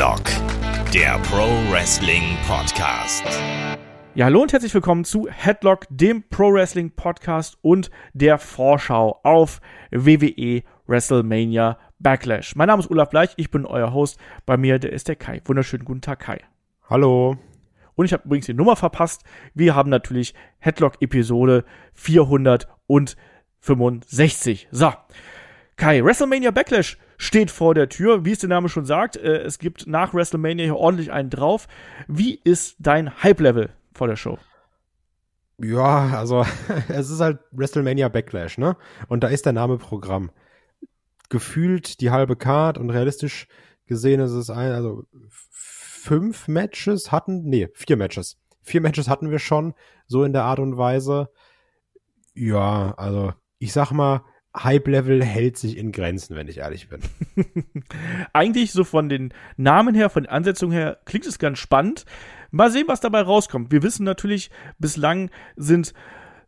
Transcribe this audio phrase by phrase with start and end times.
[0.00, 0.24] Headlock,
[0.94, 3.22] der Pro Wrestling Podcast.
[4.14, 9.60] Ja, hallo und herzlich willkommen zu Headlock, dem Pro Wrestling Podcast und der Vorschau auf
[9.90, 12.56] WWE WrestleMania Backlash.
[12.56, 14.18] Mein Name ist Olaf Bleich, ich bin euer Host.
[14.46, 15.42] Bei mir, der ist der Kai.
[15.44, 16.40] Wunderschönen guten Tag, Kai.
[16.88, 17.36] Hallo.
[17.94, 19.24] Und ich habe übrigens die Nummer verpasst.
[19.52, 24.68] Wir haben natürlich Headlock Episode 465.
[24.70, 24.94] So.
[25.76, 28.24] Kai, WrestleMania Backlash steht vor der Tür.
[28.24, 31.68] Wie es der Name schon sagt, äh, es gibt nach WrestleMania hier ordentlich einen drauf.
[32.08, 34.38] Wie ist dein Hype-Level vor der Show?
[35.58, 36.46] Ja, also
[36.88, 38.74] es ist halt WrestleMania Backlash, ne?
[39.08, 40.30] Und da ist der Name Programm.
[41.28, 43.48] Gefühlt die halbe Card und realistisch
[43.86, 45.04] gesehen ist es ein, also
[45.50, 48.38] fünf Matches hatten, nee, vier Matches.
[48.62, 49.74] Vier Matches hatten wir schon,
[50.06, 51.28] so in der Art und Weise.
[52.32, 54.22] Ja, also ich sag mal,
[54.56, 57.00] Hype-Level hält sich in Grenzen, wenn ich ehrlich bin.
[58.32, 62.04] Eigentlich so von den Namen her, von den Ansetzungen her, klingt es ganz spannend.
[62.50, 63.70] Mal sehen, was dabei rauskommt.
[63.70, 65.94] Wir wissen natürlich, bislang sind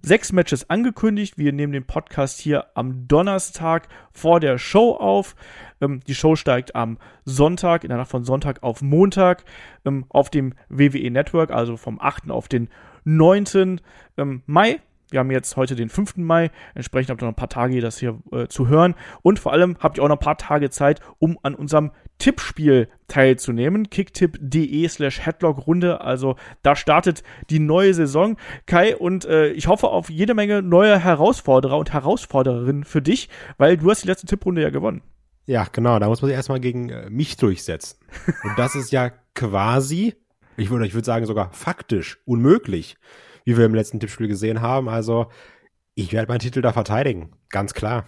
[0.03, 1.39] sechs Matches angekündigt.
[1.39, 5.37] Wir nehmen den Podcast hier am Donnerstag vor der Show auf.
[5.81, 9.45] Ähm, die Show steigt am Sonntag, in der Nacht von Sonntag auf Montag,
[9.85, 12.31] ähm, auf dem WWE Network, also vom 8.
[12.31, 12.69] auf den
[13.05, 13.81] 9.
[14.17, 14.81] Ähm, Mai.
[15.13, 16.17] Wir haben jetzt heute den 5.
[16.17, 18.95] Mai, entsprechend habt ihr noch ein paar Tage, das hier äh, zu hören.
[19.23, 22.89] Und vor allem habt ihr auch noch ein paar Tage Zeit, um an unserem Tippspiel
[23.09, 23.91] teilzunehmen.
[23.91, 26.01] Kicktipp.de slash Headlock-Runde.
[26.01, 28.37] Also da startet die neue Saison.
[28.67, 33.77] Kai, und äh, ich hoffe auf jede Menge neue Herausforderer und Herausfordererinnen für dich, weil
[33.77, 35.03] du hast die letzte Tipprunde ja gewonnen.
[35.47, 35.99] Ja, genau.
[35.99, 37.99] Da muss man sich erstmal gegen äh, mich durchsetzen.
[38.45, 40.15] Und das ist ja quasi,
[40.57, 42.97] ich würde ich würde sagen sogar faktisch unmöglich
[43.45, 44.89] wie wir im letzten Tippspiel gesehen haben.
[44.89, 45.27] Also
[45.95, 48.07] ich werde meinen Titel da verteidigen, ganz klar.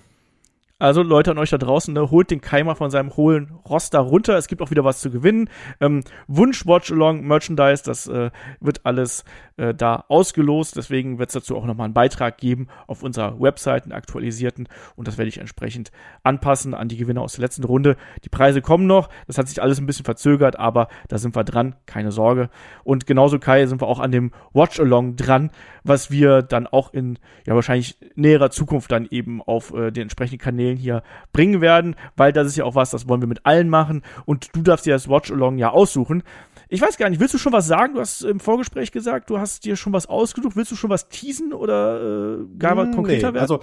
[0.80, 4.36] Also Leute an euch da draußen, ne, holt den Keimer von seinem hohlen Roster runter.
[4.36, 5.48] Es gibt auch wieder was zu gewinnen.
[5.80, 9.24] Ähm, Wunsch Watch Along Merchandise, das äh, wird alles
[9.56, 10.76] äh, da ausgelost.
[10.76, 14.68] Deswegen wird es dazu auch nochmal einen Beitrag geben auf unserer Website, einen aktualisierten.
[14.96, 15.92] Und das werde ich entsprechend
[16.24, 17.96] anpassen an die Gewinner aus der letzten Runde.
[18.24, 19.10] Die Preise kommen noch.
[19.28, 21.76] Das hat sich alles ein bisschen verzögert, aber da sind wir dran.
[21.86, 22.50] Keine Sorge.
[22.82, 25.52] Und genauso Kai sind wir auch an dem Watch Along dran,
[25.84, 30.42] was wir dann auch in ja wahrscheinlich näherer Zukunft dann eben auf äh, den entsprechenden
[30.42, 31.02] Kanälen Kanälen hier
[31.32, 34.54] bringen werden, weil das ist ja auch was, das wollen wir mit allen machen und
[34.54, 36.22] du darfst dir das Watch-Along ja aussuchen.
[36.68, 37.94] Ich weiß gar nicht, willst du schon was sagen?
[37.94, 40.56] Du hast im Vorgespräch gesagt, du hast dir schon was ausgesucht.
[40.56, 43.38] Willst du schon was teasen oder äh, gar was konkreter nee, werden?
[43.38, 43.60] Also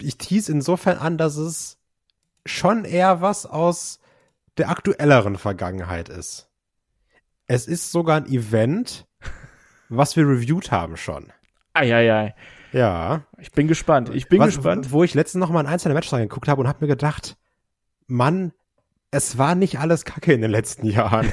[0.00, 1.78] ich tease insofern an, dass es
[2.44, 4.00] schon eher was aus
[4.56, 6.48] der aktuelleren Vergangenheit ist.
[7.46, 9.06] Es ist sogar ein Event,
[9.88, 11.32] was wir reviewed haben schon.
[11.74, 12.34] Eieiei.
[12.76, 13.22] Ja.
[13.38, 14.10] Ich bin gespannt.
[14.14, 14.92] Ich bin Was, gespannt.
[14.92, 17.38] Wo ich letztens noch mal ein einzelne Match reingeguckt habe und habe mir gedacht,
[18.06, 18.52] Mann,
[19.10, 21.32] es war nicht alles Kacke in den letzten Jahren.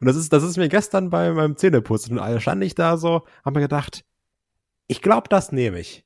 [0.00, 2.18] und das ist, das ist mir gestern bei meinem Zähneputzen.
[2.18, 4.04] Und stand ich da so, habe mir gedacht,
[4.86, 6.04] ich glaube, das nehme ich.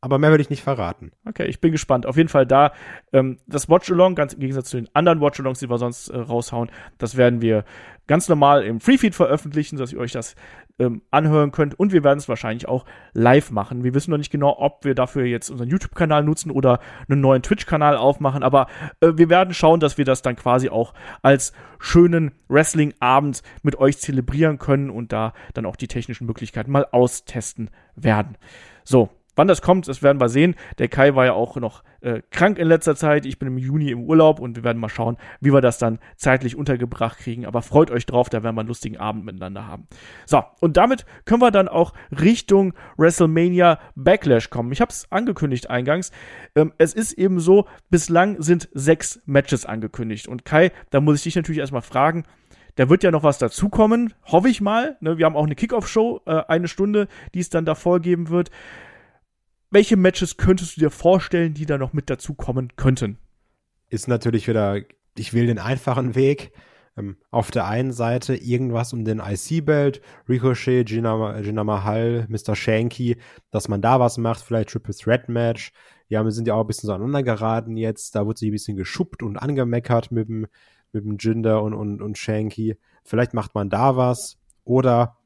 [0.00, 1.12] Aber mehr würde ich nicht verraten.
[1.26, 2.06] Okay, ich bin gespannt.
[2.06, 2.72] Auf jeden Fall da
[3.12, 6.70] ähm, das Watch-Along, ganz im Gegensatz zu den anderen Watch-Alongs, die wir sonst äh, raushauen,
[6.96, 7.66] das werden wir
[8.06, 10.36] ganz normal im Freefeed veröffentlichen, dass ihr euch das
[10.80, 11.78] ähm, anhören könnt.
[11.78, 13.84] Und wir werden es wahrscheinlich auch live machen.
[13.84, 17.42] Wir wissen noch nicht genau, ob wir dafür jetzt unseren YouTube-Kanal nutzen oder einen neuen
[17.42, 18.42] Twitch-Kanal aufmachen.
[18.42, 18.66] Aber
[19.00, 23.98] äh, wir werden schauen, dass wir das dann quasi auch als schönen Wrestling-Abend mit euch
[23.98, 28.36] zelebrieren können und da dann auch die technischen Möglichkeiten mal austesten werden.
[28.84, 30.54] So, Wann das kommt, das werden wir sehen.
[30.76, 33.24] Der Kai war ja auch noch äh, krank in letzter Zeit.
[33.24, 35.98] Ich bin im Juni im Urlaub und wir werden mal schauen, wie wir das dann
[36.16, 37.46] zeitlich untergebracht kriegen.
[37.46, 39.88] Aber freut euch drauf, da werden wir einen lustigen Abend miteinander haben.
[40.26, 44.72] So, und damit können wir dann auch Richtung WrestleMania Backlash kommen.
[44.72, 46.12] Ich habe es angekündigt eingangs.
[46.54, 50.28] Ähm, es ist eben so, bislang sind sechs Matches angekündigt.
[50.28, 52.24] Und Kai, da muss ich dich natürlich erstmal fragen,
[52.74, 54.98] da wird ja noch was dazukommen, hoffe ich mal.
[55.00, 58.50] Ne, wir haben auch eine Kickoff-Show, äh, eine Stunde, die es dann davor geben wird
[59.70, 63.18] welche Matches könntest du dir vorstellen, die da noch mit dazu kommen könnten?
[63.88, 64.80] Ist natürlich wieder,
[65.16, 66.52] ich will den einfachen Weg.
[66.96, 72.56] Ähm, auf der einen Seite irgendwas um den IC-Belt, Ricochet, Gina, Gina Mahal, Mr.
[72.56, 73.16] Shanky,
[73.50, 75.72] dass man da was macht, vielleicht Triple Threat Match.
[76.08, 78.16] Ja, wir sind ja auch ein bisschen so aneinander geraten jetzt.
[78.16, 80.46] Da wurde sich ein bisschen geschuppt und angemeckert mit dem,
[80.92, 82.76] mit dem Jinder und, und, und Shanky.
[83.04, 84.38] Vielleicht macht man da was.
[84.64, 85.16] Oder,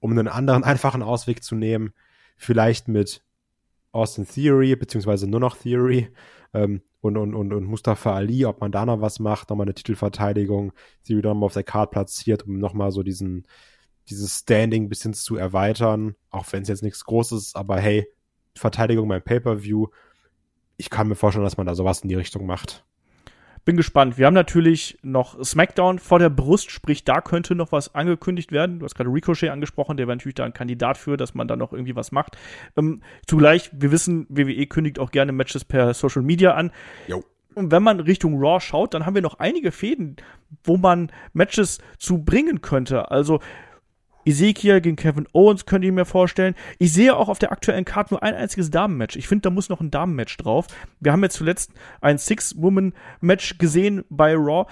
[0.00, 1.94] um einen anderen einfachen Ausweg zu nehmen,
[2.36, 3.22] vielleicht mit
[3.92, 6.08] Austin Theory, beziehungsweise nur noch Theory
[6.54, 9.74] ähm, und, und, und, und Mustafa Ali, ob man da noch was macht, nochmal eine
[9.74, 10.72] Titelverteidigung,
[11.04, 13.46] Theory nochmal auf der Card platziert, um nochmal so diesen,
[14.08, 18.06] dieses Standing ein bisschen zu erweitern, auch wenn es jetzt nichts Großes ist, aber hey,
[18.56, 19.88] Verteidigung beim Pay-Per-View,
[20.76, 22.84] ich kann mir vorstellen, dass man da sowas in die Richtung macht
[23.70, 24.18] bin gespannt.
[24.18, 28.80] Wir haben natürlich noch SmackDown vor der Brust, sprich, da könnte noch was angekündigt werden.
[28.80, 31.54] Du hast gerade Ricochet angesprochen, der wäre natürlich da ein Kandidat für, dass man da
[31.54, 32.36] noch irgendwie was macht.
[32.76, 36.72] Ähm, zugleich, wir wissen, WWE kündigt auch gerne Matches per Social Media an.
[37.06, 37.22] Jo.
[37.54, 40.16] Und wenn man Richtung Raw schaut, dann haben wir noch einige Fäden,
[40.64, 43.12] wo man Matches zu bringen könnte.
[43.12, 43.38] Also
[44.24, 46.54] Ezekiel gegen Kevin Owens könnte ich mir vorstellen.
[46.78, 49.16] Ich sehe auch auf der aktuellen Karte nur ein einziges Damenmatch.
[49.16, 50.66] Ich finde, da muss noch ein Damenmatch drauf.
[51.00, 54.70] Wir haben jetzt zuletzt ein Six-Woman-Match gesehen bei Raw.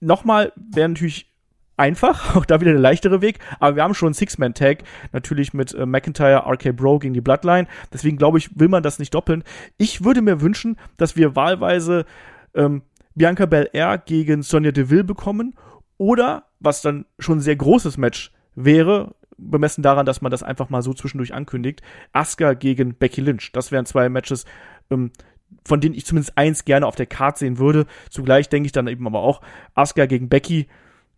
[0.00, 1.32] Nochmal wäre natürlich
[1.76, 5.86] einfach, auch da wieder der leichtere Weg, aber wir haben schon Six-Man-Tag, natürlich mit äh,
[5.86, 7.66] McIntyre, RK Bro gegen die Bloodline.
[7.92, 9.44] Deswegen glaube ich, will man das nicht doppeln.
[9.76, 12.04] Ich würde mir wünschen, dass wir wahlweise
[12.54, 12.82] ähm,
[13.14, 15.54] Bianca Belair gegen Sonja Deville bekommen
[15.98, 20.70] oder, was dann schon ein sehr großes Match wäre, bemessen daran, dass man das einfach
[20.70, 21.82] mal so zwischendurch ankündigt,
[22.12, 23.52] Asuka gegen Becky Lynch.
[23.52, 24.44] Das wären zwei Matches,
[24.90, 25.12] ähm,
[25.64, 27.86] von denen ich zumindest eins gerne auf der Karte sehen würde.
[28.10, 29.40] Zugleich denke ich dann eben aber auch,
[29.74, 30.66] Asuka gegen Becky,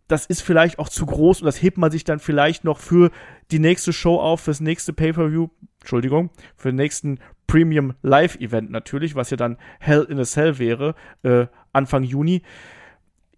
[0.07, 3.11] das ist vielleicht auch zu groß und das hebt man sich dann vielleicht noch für
[3.51, 5.47] die nächste Show auf, fürs nächste Pay-Per-View,
[5.79, 10.95] Entschuldigung, für den nächsten Premium Live-Event natürlich, was ja dann Hell in a Cell wäre,
[11.23, 12.41] äh, Anfang Juni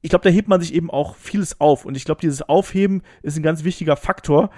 [0.01, 1.86] ich glaube, da hebt man sich eben auch vieles auf.
[1.86, 4.50] Und ich glaube, dieses Aufheben ist ein ganz wichtiger Faktor,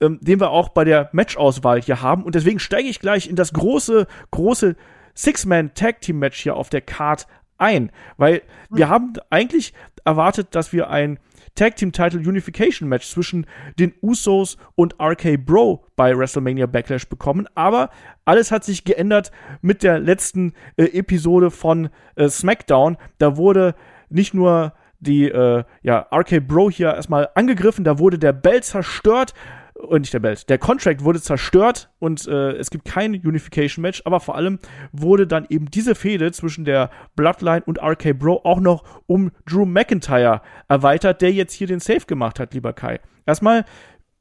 [0.00, 2.24] ähm, den wir auch bei der Matchauswahl hier haben.
[2.24, 4.76] Und deswegen steige ich gleich in das große, große
[5.14, 7.26] Six-Man-Tag-Team-Match hier auf der Card
[7.58, 7.90] ein.
[8.16, 11.18] Weil wir haben eigentlich erwartet, dass wir ein
[11.54, 13.46] Tag Team Title Unification Match zwischen
[13.78, 17.46] den Usos und RK Bro bei WrestleMania Backlash bekommen.
[17.54, 17.90] Aber
[18.24, 22.96] alles hat sich geändert mit der letzten äh, Episode von äh, SmackDown.
[23.18, 23.74] Da wurde
[24.08, 24.72] nicht nur
[25.02, 29.34] die äh, ja, RK Bro hier erstmal angegriffen, da wurde der Bell zerstört
[29.74, 33.82] und äh, nicht der Belt, der Contract wurde zerstört und äh, es gibt kein Unification
[33.82, 34.58] Match, aber vor allem
[34.92, 39.66] wurde dann eben diese Fehde zwischen der Bloodline und RK Bro auch noch um Drew
[39.66, 43.00] McIntyre erweitert, der jetzt hier den Save gemacht hat, lieber Kai.
[43.26, 43.64] Erstmal,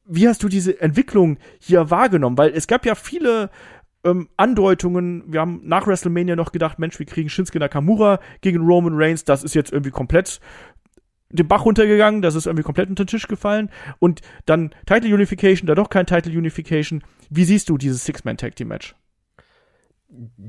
[0.05, 2.37] wie hast du diese Entwicklung hier wahrgenommen?
[2.37, 3.49] Weil es gab ja viele
[4.03, 5.23] ähm, Andeutungen.
[5.27, 9.23] Wir haben nach WrestleMania noch gedacht, Mensch, wir kriegen Shinsuke Nakamura gegen Roman Reigns.
[9.23, 10.39] Das ist jetzt irgendwie komplett
[11.31, 13.69] den Bach runtergegangen, das ist irgendwie komplett unter den Tisch gefallen.
[13.99, 17.03] Und dann Title Unification, da doch kein Title Unification.
[17.29, 18.95] Wie siehst du dieses Six-Man-Tag-Team-Match?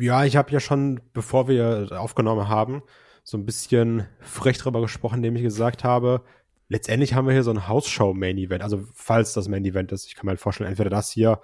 [0.00, 2.82] Ja, ich habe ja schon, bevor wir aufgenommen haben,
[3.22, 6.22] so ein bisschen frech drüber gesprochen, indem ich gesagt habe,
[6.68, 8.62] letztendlich haben wir hier so ein Hausshow-Main-Event.
[8.62, 11.40] Also, falls das Main-Event ist, ich kann mir halt vorstellen, entweder das hier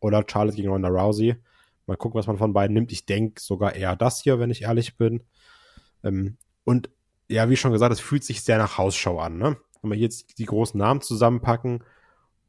[0.00, 1.36] oder Charlotte gegen Ronda Rousey.
[1.86, 2.92] Mal gucken, was man von beiden nimmt.
[2.92, 5.22] Ich denke sogar eher das hier, wenn ich ehrlich bin.
[6.04, 6.90] Ähm, und
[7.32, 9.56] ja, wie schon gesagt, es fühlt sich sehr nach Hausschau an, ne?
[9.80, 11.82] Wenn wir jetzt die großen Namen zusammenpacken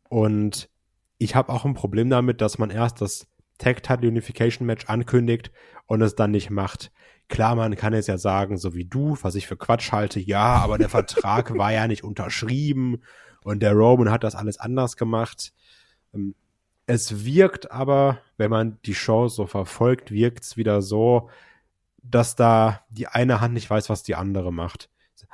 [0.10, 0.70] und
[1.18, 3.28] ich habe auch ein Problem damit, dass man erst das
[3.58, 5.52] Tag Title Unification Match ankündigt
[5.88, 6.92] und es dann nicht macht.
[7.30, 10.56] Klar, man kann jetzt ja sagen, so wie du, was ich für Quatsch halte, ja,
[10.58, 13.02] aber der Vertrag war ja nicht unterschrieben
[13.44, 15.54] und der Roman hat das alles anders gemacht.
[16.14, 16.36] Ähm,
[16.86, 21.30] es wirkt aber, wenn man die Show so verfolgt, wirkt es wieder so,
[22.04, 24.90] dass da die eine Hand nicht weiß, was die andere macht.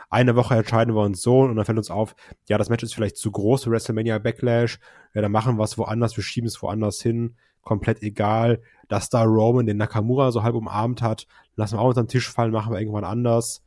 [0.09, 2.15] Eine Woche entscheiden wir uns so und dann fällt uns auf,
[2.47, 4.79] ja, das Match ist vielleicht zu groß für WrestleMania Backlash.
[5.13, 7.35] Ja, dann machen wir es woanders, wir schieben es woanders hin.
[7.61, 8.61] Komplett egal.
[8.87, 12.29] Dass da Roman den Nakamura so halb umarmt hat, lassen wir auch unter den Tisch
[12.29, 13.63] fallen, machen wir irgendwann anders.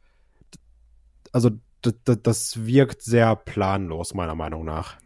[1.33, 1.51] Also,
[1.83, 4.97] das wirkt sehr planlos, meiner Meinung nach.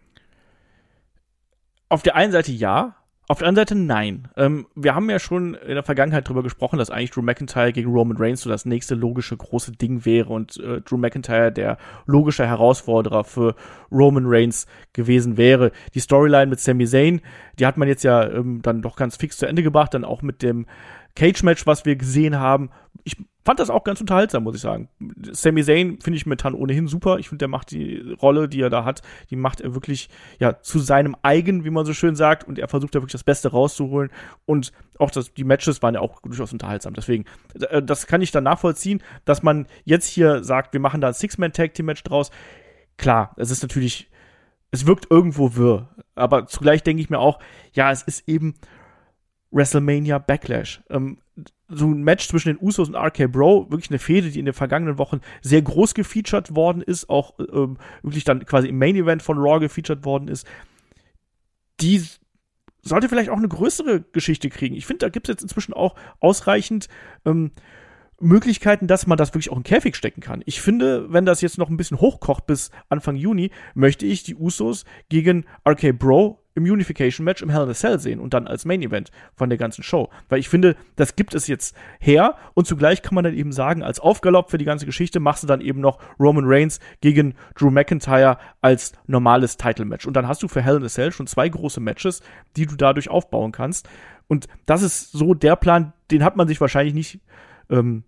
[1.89, 2.97] Auf der einen Seite ja,
[3.29, 4.29] auf der anderen Seite nein.
[4.37, 7.91] Ähm, wir haben ja schon in der Vergangenheit darüber gesprochen, dass eigentlich Drew McIntyre gegen
[7.91, 12.47] Roman Reigns so das nächste logische große Ding wäre und äh, Drew McIntyre der logische
[12.47, 13.57] Herausforderer für
[13.91, 15.73] Roman Reigns gewesen wäre.
[15.95, 17.21] Die Storyline mit Sami Zayn,
[17.59, 20.23] die hat man jetzt ja ähm, dann doch ganz fix zu Ende gebracht, dann auch
[20.23, 20.67] mit dem
[21.17, 22.71] Cage-Match, was wir gesehen haben.
[23.03, 24.89] Ich fand das auch ganz unterhaltsam, muss ich sagen.
[25.31, 27.19] Sami Zayn finde ich momentan ohnehin super.
[27.19, 30.09] Ich finde, der macht die Rolle, die er da hat, die macht er wirklich
[30.39, 33.25] ja zu seinem eigen, wie man so schön sagt, und er versucht da wirklich das
[33.25, 34.11] Beste rauszuholen.
[34.45, 36.95] Und auch das, die Matches waren ja auch durchaus unterhaltsam.
[36.95, 37.25] Deswegen,
[37.71, 41.15] äh, das kann ich dann nachvollziehen, dass man jetzt hier sagt, wir machen da ein
[41.15, 42.31] Six-Man-Tag-Team-Match draus.
[42.97, 44.11] Klar, es ist natürlich,
[44.71, 45.89] es wirkt irgendwo wirr.
[46.17, 47.39] Aber zugleich denke ich mir auch,
[47.73, 48.55] ja, es ist eben
[49.57, 50.83] WrestleMania Backlash.
[50.91, 51.19] Ähm,
[51.69, 54.55] so ein Match zwischen den Usos und RK Bro, wirklich eine Fehde, die in den
[54.55, 59.23] vergangenen Wochen sehr groß gefeatured worden ist, auch ähm, wirklich dann quasi im Main Event
[59.23, 60.47] von Raw gefeatured worden ist,
[61.81, 62.03] die
[62.83, 64.77] sollte vielleicht auch eine größere Geschichte kriegen.
[64.77, 66.89] Ich finde, da gibt es jetzt inzwischen auch ausreichend
[67.25, 67.51] ähm,
[68.21, 70.43] Möglichkeiten, dass man das wirklich auch in Käfig stecken kann.
[70.47, 74.37] Ich finde, wenn das jetzt noch ein bisschen hochkocht bis Anfang Juni, möchte ich die
[74.37, 78.47] Usos gegen RK Bro im Unification Match im Hell in a Cell sehen und dann
[78.47, 80.11] als Main Event von der ganzen Show.
[80.29, 83.83] Weil ich finde, das gibt es jetzt her und zugleich kann man dann eben sagen,
[83.83, 87.71] als Aufgalopp für die ganze Geschichte machst du dann eben noch Roman Reigns gegen Drew
[87.71, 90.07] McIntyre als normales Title Match.
[90.07, 92.23] Und dann hast du für Hell in a Cell schon zwei große Matches,
[92.57, 93.89] die du dadurch aufbauen kannst.
[94.27, 97.21] Und das ist so der Plan, den hat man sich wahrscheinlich nicht
[97.71, 98.03] ähm,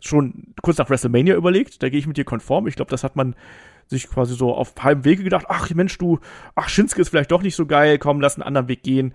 [0.00, 1.82] schon kurz nach WrestleMania überlegt.
[1.82, 2.66] Da gehe ich mit dir konform.
[2.66, 3.34] Ich glaube, das hat man
[3.90, 6.20] sich quasi so auf halbem Wege gedacht, ach Mensch, du,
[6.54, 9.14] ach, Shinsuke ist vielleicht doch nicht so geil, komm, lass einen anderen Weg gehen.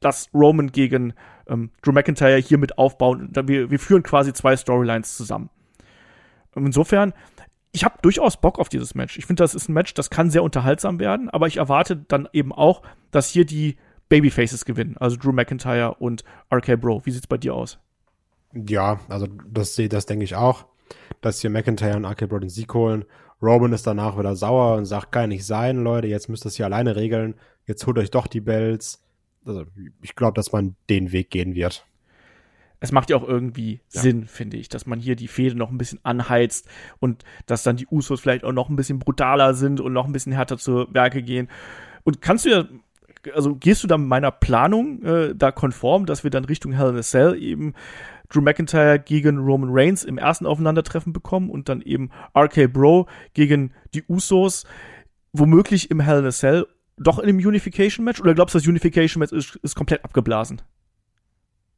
[0.00, 1.12] Lass Roman gegen
[1.46, 3.30] ähm, Drew McIntyre hier mit aufbauen.
[3.44, 5.50] Wir, wir führen quasi zwei Storylines zusammen.
[6.56, 7.12] Insofern,
[7.72, 9.18] ich habe durchaus Bock auf dieses Match.
[9.18, 12.28] Ich finde, das ist ein Match, das kann sehr unterhaltsam werden, aber ich erwarte dann
[12.32, 13.76] eben auch, dass hier die
[14.08, 17.04] Babyfaces gewinnen, also Drew McIntyre und RK Bro.
[17.04, 17.78] Wie sieht's bei dir aus?
[18.54, 20.64] Ja, also das sehe das denke ich auch,
[21.20, 23.04] dass hier McIntyre und RK Bro den Sieg holen
[23.42, 26.56] Roman ist danach wieder sauer und sagt, kann nicht sein, Leute, jetzt müsst ihr es
[26.56, 27.34] hier alleine regeln.
[27.66, 29.02] Jetzt holt euch doch die Bells.
[29.44, 29.64] Also,
[30.02, 31.86] ich glaube, dass man den Weg gehen wird.
[32.80, 34.00] Es macht ja auch irgendwie ja.
[34.00, 36.66] Sinn, finde ich, dass man hier die Fehde noch ein bisschen anheizt
[36.98, 40.12] und dass dann die Usos vielleicht auch noch ein bisschen brutaler sind und noch ein
[40.12, 41.48] bisschen härter zu Werke gehen.
[42.04, 42.64] Und kannst du ja,
[43.34, 46.88] also gehst du da mit meiner Planung äh, da konform, dass wir dann Richtung Hell
[46.88, 47.74] in a Cell eben
[48.30, 53.74] Drew McIntyre gegen Roman Reigns im ersten Aufeinandertreffen bekommen und dann eben RK Bro gegen
[53.94, 54.64] die Usos,
[55.32, 58.20] womöglich im Hell in a Cell, doch in einem Unification-Match?
[58.20, 60.62] Oder glaubst du, das Unification-Match ist, ist komplett abgeblasen?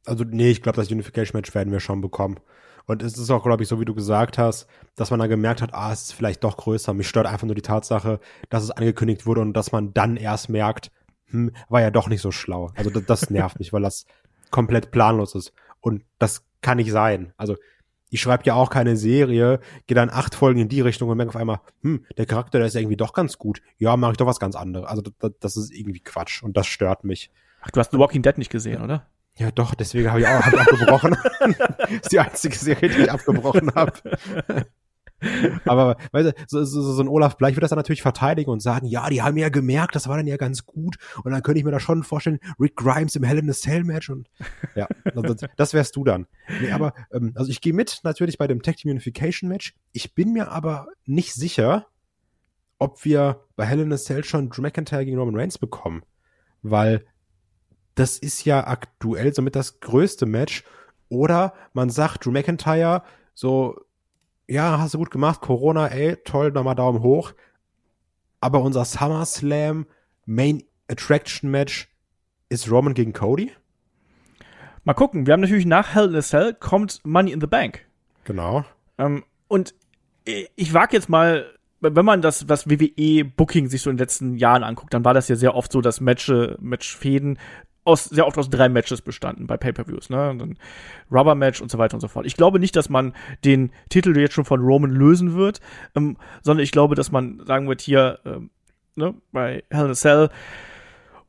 [0.05, 2.39] Also, nee, ich glaube, das Unification-Match werden wir schon bekommen.
[2.85, 5.61] Und es ist auch, glaube ich, so wie du gesagt hast, dass man dann gemerkt
[5.61, 6.93] hat, ah, es ist vielleicht doch größer.
[6.93, 8.19] Mich stört einfach nur die Tatsache,
[8.49, 10.91] dass es angekündigt wurde und dass man dann erst merkt,
[11.27, 12.71] hm, war ja doch nicht so schlau.
[12.75, 14.05] Also das, das nervt mich, weil das
[14.51, 15.53] komplett planlos ist.
[15.83, 17.33] Und das kann nicht sein.
[17.35, 17.57] Also
[18.09, 21.29] ich schreibe ja auch keine Serie, gehe dann acht Folgen in die Richtung und merke
[21.29, 23.61] auf einmal, hm, der Charakter, der ist ja irgendwie doch ganz gut.
[23.77, 24.87] Ja, mache ich doch was ganz anderes.
[24.87, 27.31] Also das, das, ist irgendwie Quatsch und das stört mich.
[27.61, 29.07] Ach, du hast The Walking Dead nicht gesehen, oder?
[29.35, 31.17] Ja, doch, deswegen habe ich auch hab abgebrochen.
[31.39, 33.93] das ist die einzige Serie, die ich abgebrochen habe.
[35.65, 38.61] Aber weißt du, so, so, so ein Olaf Bleich wird das dann natürlich verteidigen und
[38.61, 40.97] sagen, ja, die haben ja gemerkt, das war dann ja ganz gut.
[41.23, 43.83] Und dann könnte ich mir da schon vorstellen, Rick Grimes im Hell in a Cell
[43.83, 44.29] Match und
[44.75, 46.27] ja, das, das wärst du dann.
[46.61, 49.75] Nee, aber ähm, also ich gehe mit natürlich bei dem Tag Team Unification Match.
[49.91, 51.87] Ich bin mir aber nicht sicher,
[52.79, 56.03] ob wir bei Hell in a Cell schon Drew McIntyre gegen Roman Reigns bekommen,
[56.61, 57.05] weil
[57.95, 60.63] das ist ja aktuell somit das größte Match.
[61.09, 63.03] Oder man sagt, Drew McIntyre
[63.35, 63.79] so
[64.47, 67.33] ja, hast du gut gemacht, Corona, ey, toll, nochmal Daumen hoch.
[68.39, 69.85] Aber unser SummerSlam
[70.25, 71.89] Main Attraction Match
[72.49, 73.51] ist Roman gegen Cody?
[74.83, 77.85] Mal gucken, wir haben natürlich nach Hell in a Cell kommt Money in the Bank.
[78.25, 78.65] Genau.
[78.97, 79.73] Ähm, und
[80.25, 81.45] ich wage jetzt mal,
[81.79, 85.13] wenn man das, was WWE Booking sich so in den letzten Jahren anguckt, dann war
[85.13, 87.39] das ja sehr oft so, dass Match, Matchfäden
[87.83, 90.29] aus, sehr oft aus drei Matches bestanden bei Pay-Per-Views, ne?
[90.29, 90.57] Und dann
[91.11, 92.25] Rubber-Match und so weiter und so fort.
[92.25, 93.13] Ich glaube nicht, dass man
[93.43, 95.59] den Titel jetzt schon von Roman lösen wird,
[95.95, 98.49] ähm, sondern ich glaube, dass man sagen wird, hier, ähm,
[98.95, 100.29] ne, bei Hell in a Cell,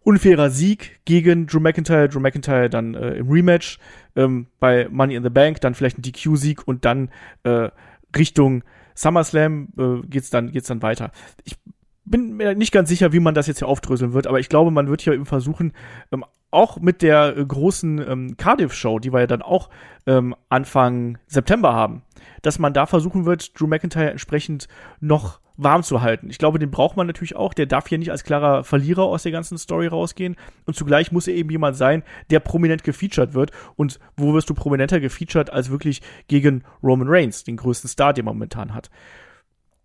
[0.04, 3.78] unfairer Sieg gegen Drew McIntyre, Drew McIntyre dann äh, im Rematch,
[4.16, 7.10] ähm, bei Money in the Bank dann vielleicht ein DQ-Sieg und dann
[7.42, 7.70] äh,
[8.16, 8.62] Richtung
[8.94, 11.10] SummerSlam äh, geht's dann geht's dann weiter.
[11.44, 11.56] Ich
[12.04, 14.70] bin mir nicht ganz sicher, wie man das jetzt hier aufdröseln wird, aber ich glaube,
[14.70, 15.72] man wird hier eben versuchen,
[16.12, 19.70] ähm, auch mit der äh, großen ähm, Cardiff-Show, die wir ja dann auch
[20.06, 22.02] ähm, Anfang September haben,
[22.42, 24.68] dass man da versuchen wird, Drew McIntyre entsprechend
[25.00, 26.30] noch warm zu halten.
[26.30, 27.54] Ich glaube, den braucht man natürlich auch.
[27.54, 30.36] Der darf hier nicht als klarer Verlierer aus der ganzen Story rausgehen.
[30.66, 33.52] Und zugleich muss er eben jemand sein, der prominent gefeatured wird.
[33.76, 38.24] Und wo wirst du prominenter gefeatured als wirklich gegen Roman Reigns, den größten Star, den
[38.24, 38.90] man momentan hat?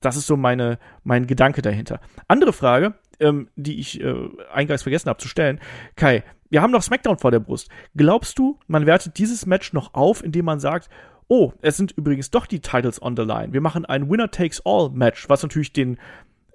[0.02, 2.00] Das ist so meine, mein Gedanke dahinter.
[2.28, 5.60] Andere Frage, ähm, die ich äh, eingangs vergessen habe zu stellen.
[5.96, 7.70] Kai, wir haben noch SmackDown vor der Brust.
[7.96, 10.90] Glaubst du, man wertet dieses Match noch auf, indem man sagt,
[11.28, 13.54] oh, es sind übrigens doch die Titles on the line.
[13.54, 16.00] Wir machen ein Winner-Takes-All-Match, was natürlich den,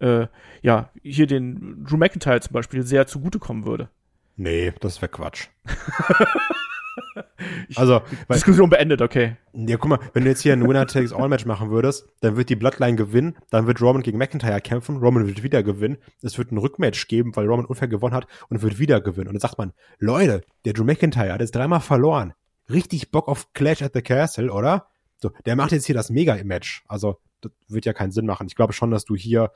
[0.00, 0.26] äh,
[0.62, 3.88] ja, hier den Drew McIntyre zum Beispiel sehr zugutekommen würde.
[4.36, 5.48] Nee, das wäre Quatsch.
[7.76, 9.36] also, weil, Diskussion beendet, okay.
[9.52, 12.96] Ja, guck mal, wenn du jetzt hier ein Winner-Takes-All-Match machen würdest, dann wird die Bloodline
[12.96, 17.08] gewinnen, dann wird Roman gegen McIntyre kämpfen, Roman wird wieder gewinnen, es wird ein Rückmatch
[17.08, 19.28] geben, weil Roman unfair gewonnen hat und wird wieder gewinnen.
[19.28, 22.34] Und dann sagt man, Leute, der Drew McIntyre hat jetzt dreimal verloren.
[22.70, 24.86] Richtig Bock auf Clash at the Castle, oder?
[25.20, 26.84] So, der macht jetzt hier das Mega-Match.
[26.88, 28.46] Also, das wird ja keinen Sinn machen.
[28.46, 29.52] Ich glaube schon, dass du hier,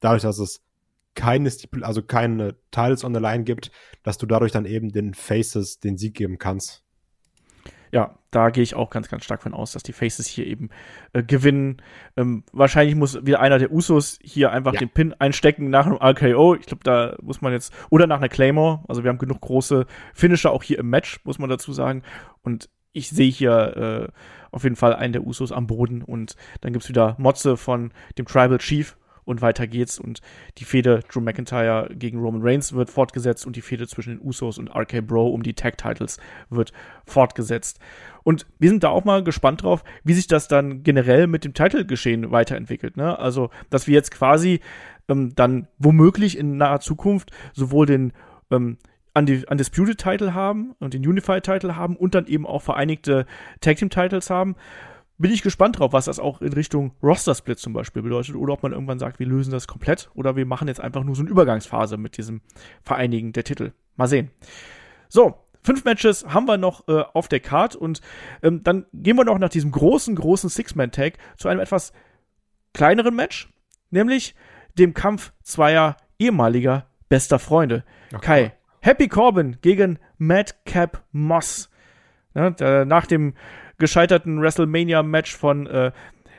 [0.00, 0.62] dadurch, dass es
[1.14, 1.50] keine,
[1.82, 3.70] also keine Titles on the line gibt,
[4.02, 6.84] dass du dadurch dann eben den Faces den Sieg geben kannst.
[7.92, 10.70] ja, da gehe ich auch ganz, ganz stark von aus, dass die Faces hier eben
[11.12, 11.82] äh, gewinnen.
[12.16, 14.78] Ähm, wahrscheinlich muss wieder einer der Usos hier einfach ja.
[14.80, 16.54] den Pin einstecken nach einem RKO.
[16.54, 18.82] Ich glaube, da muss man jetzt, oder nach einer Claymore.
[18.88, 22.02] Also wir haben genug große Finisher auch hier im Match, muss man dazu sagen.
[22.40, 24.12] Und ich sehe hier äh,
[24.50, 28.26] auf jeden Fall einen der Usos am Boden und dann gibt's wieder Motze von dem
[28.26, 30.20] Tribal Chief und weiter geht's und
[30.58, 34.58] die Fehde Drew McIntyre gegen Roman Reigns wird fortgesetzt und die Fehde zwischen den Usos
[34.58, 36.18] und RK Bro um die Tag Titles
[36.50, 36.72] wird
[37.06, 37.78] fortgesetzt.
[38.24, 41.54] Und wir sind da auch mal gespannt drauf, wie sich das dann generell mit dem
[41.54, 42.96] Title-Geschehen weiterentwickelt.
[42.96, 43.18] Ne?
[43.18, 44.60] Also, dass wir jetzt quasi
[45.08, 48.12] ähm, dann womöglich in naher Zukunft sowohl den
[48.50, 48.78] ähm,
[49.14, 53.26] Undisputed Title haben und den Unified Title haben und dann eben auch vereinigte
[53.60, 54.56] Tag Team Titles haben
[55.22, 58.34] bin ich gespannt drauf, was das auch in Richtung Roster-Split zum Beispiel bedeutet.
[58.34, 61.14] Oder ob man irgendwann sagt, wir lösen das komplett oder wir machen jetzt einfach nur
[61.14, 62.42] so eine Übergangsphase mit diesem
[62.82, 63.72] Vereinigen der Titel.
[63.96, 64.30] Mal sehen.
[65.08, 68.00] So, fünf Matches haben wir noch äh, auf der Card und
[68.42, 71.92] ähm, dann gehen wir noch nach diesem großen, großen Six-Man-Tag zu einem etwas
[72.74, 73.48] kleineren Match,
[73.90, 74.34] nämlich
[74.76, 77.84] dem Kampf zweier ehemaliger bester Freunde.
[78.12, 81.70] Ach, Kai, Happy Corbin gegen Madcap Moss.
[82.34, 83.34] Der, nach dem
[83.82, 85.92] gescheiterten WrestleMania-Match von äh,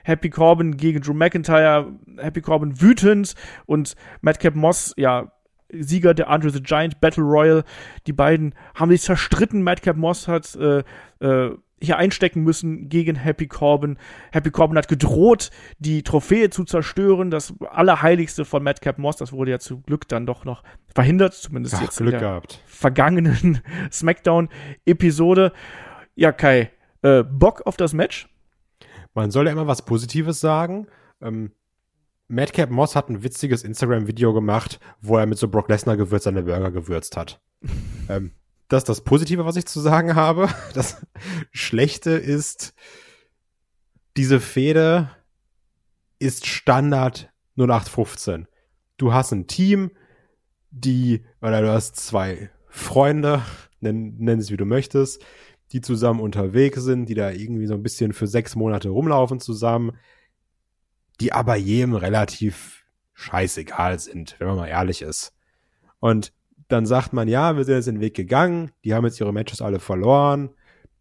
[0.04, 3.36] Happy Corbin gegen Drew McIntyre, Happy Corbin wütend
[3.66, 5.32] und Madcap Moss, ja,
[5.72, 7.64] Sieger der Andre the Giant Battle Royal.
[8.08, 9.64] Die beiden haben sich zerstritten.
[9.64, 10.84] Madcap Moss hat äh,
[11.20, 13.98] äh, hier einstecken müssen gegen Happy Corbin.
[14.32, 17.32] Happy Corbin hat gedroht, die Trophäe zu zerstören.
[17.32, 21.76] Das Allerheiligste von Madcap Moss, das wurde ja zum Glück dann doch noch verhindert, zumindest
[21.76, 22.62] Ach, jetzt Glück in der gehabt.
[22.68, 25.52] vergangenen SmackDown-Episode.
[26.16, 26.70] Ja, Kai,
[27.04, 28.28] äh, Bock auf das Match?
[29.14, 30.88] Man soll ja immer was Positives sagen.
[31.22, 31.52] Ähm,
[32.28, 36.44] Madcap Moss hat ein witziges Instagram-Video gemacht, wo er mit so Brock Lesnar gewürzt seine
[36.44, 37.40] Burger gewürzt hat.
[38.10, 38.32] ähm,
[38.70, 40.50] das ist das Positive, was ich zu sagen habe.
[40.74, 41.06] Das
[41.52, 42.74] Schlechte ist,
[44.18, 45.12] diese Fehde
[46.18, 48.48] ist Standard 0815.
[48.98, 49.92] Du hast ein Team,
[50.72, 53.44] die, oder du hast zwei Freunde,
[53.80, 55.24] nenn, nenn es wie du möchtest,
[55.74, 59.98] die zusammen unterwegs sind, die da irgendwie so ein bisschen für sechs Monate rumlaufen zusammen,
[61.20, 65.34] die aber jedem relativ scheißegal sind, wenn man mal ehrlich ist.
[66.00, 66.32] Und
[66.68, 69.62] dann sagt man, ja, wir sind jetzt den Weg gegangen, die haben jetzt ihre Matches
[69.62, 70.52] alle verloren,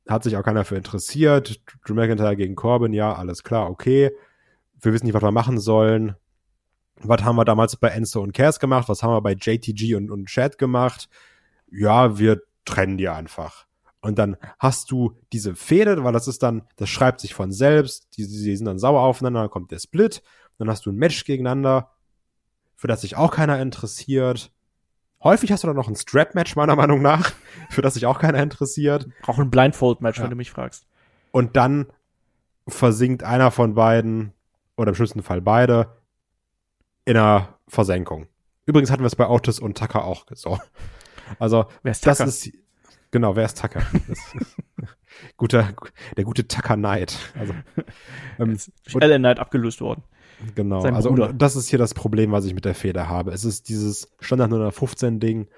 [0.08, 4.10] hat sich auch keiner für interessiert, Drew McIntyre gegen Corbin, ja, alles klar, okay.
[4.80, 6.16] Wir wissen nicht, was wir machen sollen.
[6.96, 8.88] Was haben wir damals bei Enzo und Cass gemacht?
[8.88, 11.08] Was haben wir bei JTG und, und Chad gemacht?
[11.70, 13.66] Ja, wir trennen die einfach.
[14.02, 18.08] Und dann hast du diese Fehde, weil das ist dann, das schreibt sich von selbst,
[18.16, 20.22] die, die sind dann sauer aufeinander, dann kommt der Split,
[20.58, 21.90] dann hast du ein Match gegeneinander,
[22.74, 24.52] für das sich auch keiner interessiert.
[25.22, 27.32] Häufig hast du dann noch ein Strap-Match, meiner Meinung nach,
[27.70, 29.08] für das sich auch keiner interessiert.
[29.24, 30.24] Auch ein Blindfold-Match, ja.
[30.24, 30.84] wenn du mich fragst.
[31.30, 31.86] Und dann
[32.66, 34.32] versinkt einer von beiden,
[34.76, 35.96] oder im schlimmsten Fall beide,
[37.04, 38.26] in einer Versenkung.
[38.66, 40.58] Übrigens hatten wir es bei Otis und Tucker auch so.
[41.38, 42.26] Also, Wer ist Tucker?
[42.26, 42.52] das ist,
[43.12, 43.82] Genau, wer ist Tucker?
[45.36, 45.74] guter,
[46.16, 47.16] der gute Tucker Knight.
[47.38, 47.54] Also,
[48.38, 48.58] ähm,
[49.00, 50.02] Ellen Knight abgelöst worden.
[50.54, 53.30] Genau, Sein also das ist hier das Problem, was ich mit der Feder habe.
[53.30, 55.48] Es ist dieses Standard 115 Ding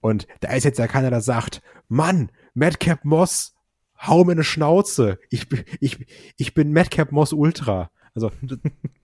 [0.00, 3.54] und da ist jetzt ja keiner, der sagt, Mann, Madcap Moss,
[4.00, 5.18] hau mir eine Schnauze.
[5.28, 5.48] Ich,
[5.80, 7.90] ich, ich bin Madcap Moss Ultra.
[8.14, 8.30] Also,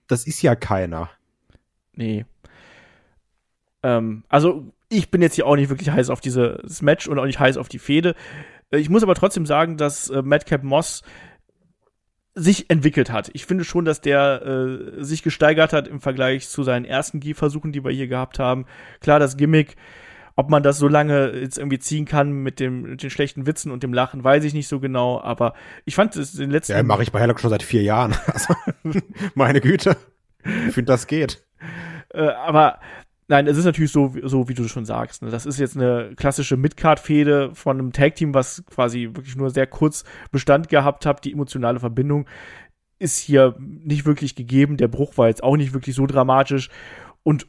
[0.07, 1.11] das ist ja keiner.
[1.93, 2.25] Nee.
[3.83, 7.25] Ähm, also, ich bin jetzt hier auch nicht wirklich heiß auf dieses Match und auch
[7.25, 8.15] nicht heiß auf die Fehde.
[8.71, 11.03] Äh, ich muss aber trotzdem sagen, dass äh, Madcap Moss
[12.35, 13.31] sich entwickelt hat.
[13.33, 17.71] Ich finde schon, dass der äh, sich gesteigert hat im Vergleich zu seinen ersten G-Versuchen,
[17.71, 18.65] die wir hier gehabt haben.
[19.01, 19.75] Klar, das Gimmick,
[20.35, 23.71] ob man das so lange jetzt irgendwie ziehen kann mit, dem, mit den schlechten Witzen
[23.71, 25.19] und dem Lachen, weiß ich nicht so genau.
[25.19, 26.73] Aber ich fand es den letzten.
[26.73, 28.15] Ja, mache ich bei Hellock schon seit vier Jahren.
[28.27, 28.53] Also,
[29.33, 29.97] meine Güte.
[30.43, 31.43] Ich finde, das geht.
[32.13, 32.79] Äh, aber
[33.29, 35.21] Nein, es ist natürlich so, so wie du schon sagst.
[35.21, 35.29] Ne?
[35.29, 40.05] Das ist jetzt eine klassische Midcard-Fehde von einem Tag-Team, was quasi wirklich nur sehr kurz
[40.31, 41.25] Bestand gehabt hat.
[41.25, 42.25] Die emotionale Verbindung
[42.99, 44.77] ist hier nicht wirklich gegeben.
[44.77, 46.69] Der Bruch war jetzt auch nicht wirklich so dramatisch.
[47.23, 47.47] Und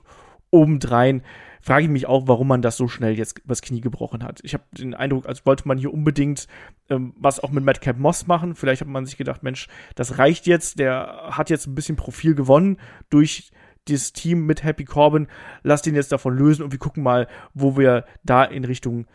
[0.50, 1.22] obendrein
[1.60, 4.40] frage ich mich auch, warum man das so schnell jetzt übers Knie gebrochen hat.
[4.42, 6.48] Ich habe den Eindruck, als wollte man hier unbedingt
[6.88, 8.56] ähm, was auch mit Madcap Moss machen.
[8.56, 10.80] Vielleicht hat man sich gedacht, Mensch, das reicht jetzt.
[10.80, 12.78] Der hat jetzt ein bisschen Profil gewonnen
[13.10, 13.50] durch
[13.88, 15.26] dieses Team mit Happy Corbin,
[15.62, 19.06] lasst ihn jetzt davon lösen und wir gucken mal, wo wir da in Richtung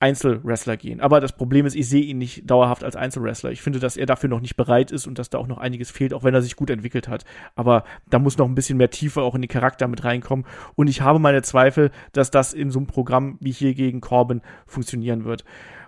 [0.00, 1.00] Einzelwrestler gehen.
[1.00, 3.52] Aber das Problem ist, ich sehe ihn nicht dauerhaft als Einzelwrestler.
[3.52, 5.90] Ich finde, dass er dafür noch nicht bereit ist und dass da auch noch einiges
[5.90, 7.24] fehlt, auch wenn er sich gut entwickelt hat.
[7.54, 10.44] Aber da muss noch ein bisschen mehr Tiefe auch in den Charakter mit reinkommen.
[10.74, 14.42] Und ich habe meine Zweifel, dass das in so einem Programm wie hier gegen Corbin
[14.66, 15.44] funktionieren wird.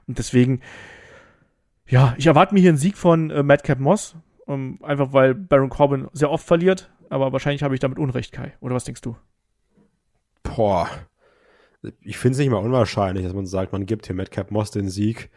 [0.07, 0.61] Und deswegen,
[1.89, 4.17] Ja, ich erwarte mir hier einen Sieg von äh, Madcap Moss.
[4.47, 6.89] Um, einfach weil Baron Corbin sehr oft verliert.
[7.09, 8.55] Aber wahrscheinlich habe ich damit Unrecht, Kai.
[8.61, 9.17] Oder was denkst du?
[10.43, 10.89] Boah.
[12.01, 14.89] Ich finde es nicht mal unwahrscheinlich, dass man sagt, man gibt hier Madcap Moss den
[14.89, 15.31] Sieg.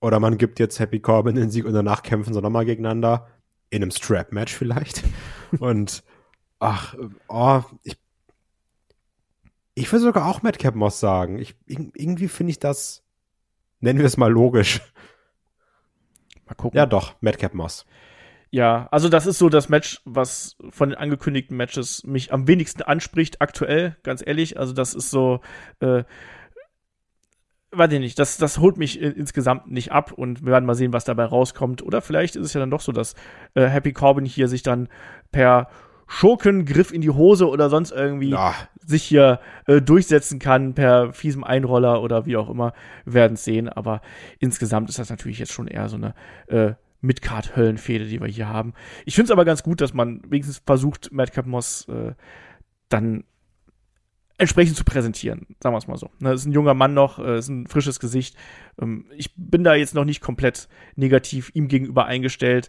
[0.00, 3.28] Oder man gibt jetzt Happy Corbin den Sieg und danach kämpfen sie nochmal gegeneinander.
[3.68, 5.04] In einem Strap-Match vielleicht.
[5.58, 6.02] und
[6.58, 6.94] ach,
[7.28, 7.96] oh, ich,
[9.74, 11.38] ich würde sogar auch Madcap Moss sagen.
[11.38, 13.02] Ich, irgendwie finde ich das,
[13.80, 14.80] nennen wir es mal logisch.
[16.46, 16.78] Mal gucken.
[16.78, 17.86] Ja, doch, Madcap Moss.
[18.50, 22.82] Ja, also das ist so das Match, was von den angekündigten Matches mich am wenigsten
[22.82, 24.58] anspricht, aktuell, ganz ehrlich.
[24.58, 25.40] Also das ist so,
[25.78, 26.02] äh,
[27.70, 30.92] weiß ich nicht, das, das holt mich insgesamt nicht ab und wir werden mal sehen,
[30.92, 31.80] was dabei rauskommt.
[31.82, 33.14] Oder vielleicht ist es ja dann doch so, dass
[33.54, 34.88] äh, Happy Corbin hier sich dann
[35.30, 35.68] per
[36.08, 38.52] Schurkengriff in die Hose oder sonst irgendwie ja.
[38.84, 42.72] sich hier äh, durchsetzen kann per fiesem Einroller oder wie auch immer.
[43.04, 44.00] Wir werden es sehen, aber
[44.40, 46.14] insgesamt ist das natürlich jetzt schon eher so eine
[46.48, 48.74] äh, Midcard-Höllenfehde, die wir hier haben.
[49.06, 52.12] Ich finde es aber ganz gut, dass man wenigstens versucht, Madcap Moss äh,
[52.88, 53.24] dann
[54.40, 56.10] entsprechend zu präsentieren, sagen wir es mal so.
[56.18, 58.36] Ne, ist ein junger Mann noch, äh, ist ein frisches Gesicht.
[58.80, 62.68] Ähm, ich bin da jetzt noch nicht komplett negativ ihm gegenüber eingestellt,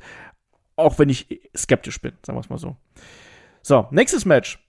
[0.75, 2.75] auch wenn ich skeptisch bin, sagen wir es mal so.
[3.61, 4.59] So, nächstes Match.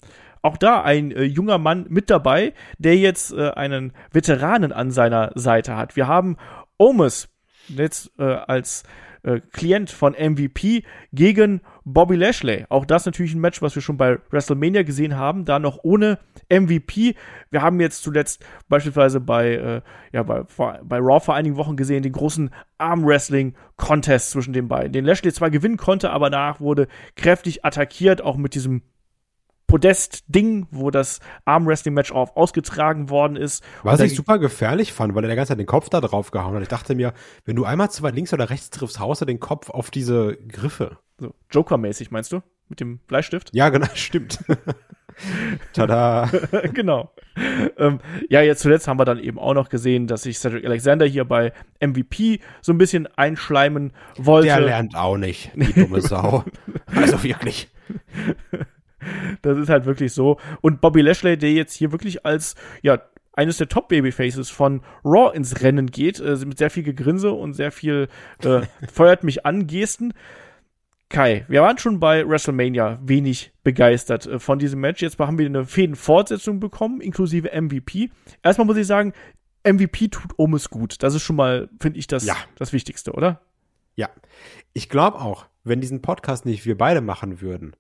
[0.42, 5.32] Auch da ein äh, junger Mann mit dabei, der jetzt äh, einen Veteranen an seiner
[5.34, 5.96] Seite hat.
[5.96, 6.36] Wir haben
[6.78, 7.28] Omus
[7.68, 8.82] jetzt äh, als
[9.22, 12.64] äh, Klient von MVP gegen Bobby Lashley.
[12.68, 16.18] Auch das natürlich ein Match, was wir schon bei WrestleMania gesehen haben, da noch ohne
[16.50, 17.14] MVP.
[17.50, 19.80] Wir haben jetzt zuletzt beispielsweise bei, äh,
[20.12, 20.42] ja, bei,
[20.82, 25.50] bei Raw vor einigen Wochen gesehen, den großen Arm-Wrestling-Contest zwischen den beiden, den Lashley zwar
[25.50, 28.82] gewinnen konnte, aber danach wurde kräftig attackiert, auch mit diesem
[29.72, 33.64] Podest-Ding, wo das Arm-Wrestling-Match ausgetragen worden ist.
[33.82, 36.54] Was ich super gefährlich fand, weil er die ganze Zeit den Kopf da drauf gehauen
[36.54, 36.62] hat.
[36.62, 37.14] Ich dachte mir,
[37.46, 40.36] wenn du einmal zu weit links oder rechts triffst, haust du den Kopf auf diese
[40.36, 40.98] Griffe.
[41.18, 42.42] So, Joker-mäßig meinst du?
[42.68, 43.48] Mit dem Bleistift?
[43.54, 44.40] Ja, genau, stimmt.
[45.72, 46.30] Tada.
[46.74, 47.10] genau.
[47.78, 51.06] Ähm, ja, jetzt zuletzt haben wir dann eben auch noch gesehen, dass sich Cedric Alexander
[51.06, 54.48] hier bei MVP so ein bisschen einschleimen wollte.
[54.48, 56.44] Der lernt auch nicht, die dumme Sau.
[56.94, 57.70] also wirklich.
[59.42, 60.38] Das ist halt wirklich so.
[60.60, 63.00] Und Bobby Lashley, der jetzt hier wirklich als, ja,
[63.34, 67.72] eines der Top-Babyfaces von Raw ins Rennen geht, äh, mit sehr viel Gegrinse und sehr
[67.72, 68.08] viel
[68.44, 68.60] äh,
[68.92, 70.12] feuert mich an Gesten.
[71.08, 75.02] Kai, wir waren schon bei WrestleMania wenig begeistert äh, von diesem Match.
[75.02, 78.10] Jetzt haben wir eine Fädenfortsetzung bekommen, inklusive MVP.
[78.42, 79.12] Erstmal muss ich sagen,
[79.64, 81.02] MVP tut Omes gut.
[81.02, 82.36] Das ist schon mal, finde ich, das, ja.
[82.56, 83.40] das Wichtigste, oder?
[83.94, 84.08] Ja.
[84.72, 87.76] Ich glaube auch, wenn diesen Podcast nicht wir beide machen würden,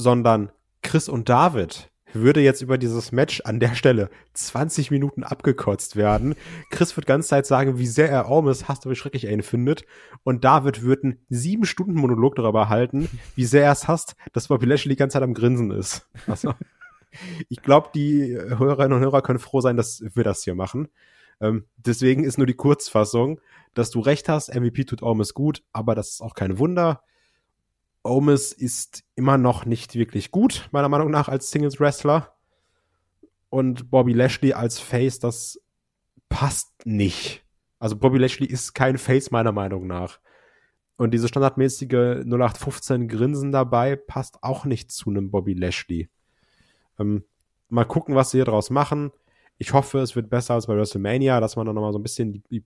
[0.00, 0.50] sondern
[0.82, 6.34] Chris und David würde jetzt über dieses Match an der Stelle 20 Minuten abgekotzt werden.
[6.70, 9.42] Chris wird ganz Zeit sagen, wie sehr er Ormes hasst und wie schrecklich er ihn
[9.42, 9.84] findet.
[10.24, 14.48] Und David wird einen sieben Stunden Monolog darüber halten, wie sehr er es hasst, dass
[14.48, 16.08] Bobby Lashley die ganze Zeit am Grinsen ist.
[16.26, 16.54] Also,
[17.48, 20.88] ich glaube, die Hörerinnen und Hörer können froh sein, dass wir das hier machen.
[21.40, 23.40] Ähm, deswegen ist nur die Kurzfassung,
[23.74, 27.02] dass du recht hast, MVP tut Ormes gut, aber das ist auch kein Wunder.
[28.02, 32.34] Omis ist immer noch nicht wirklich gut, meiner Meinung nach, als Singles Wrestler.
[33.50, 35.60] Und Bobby Lashley als Face, das
[36.28, 37.44] passt nicht.
[37.78, 40.20] Also Bobby Lashley ist kein Face, meiner Meinung nach.
[40.96, 46.08] Und diese standardmäßige 0815 Grinsen dabei passt auch nicht zu einem Bobby Lashley.
[46.98, 47.24] Ähm,
[47.68, 49.10] mal gucken, was sie hier draus machen.
[49.58, 52.32] Ich hoffe, es wird besser als bei WrestleMania, dass man dann nochmal so ein bisschen
[52.34, 52.64] die, die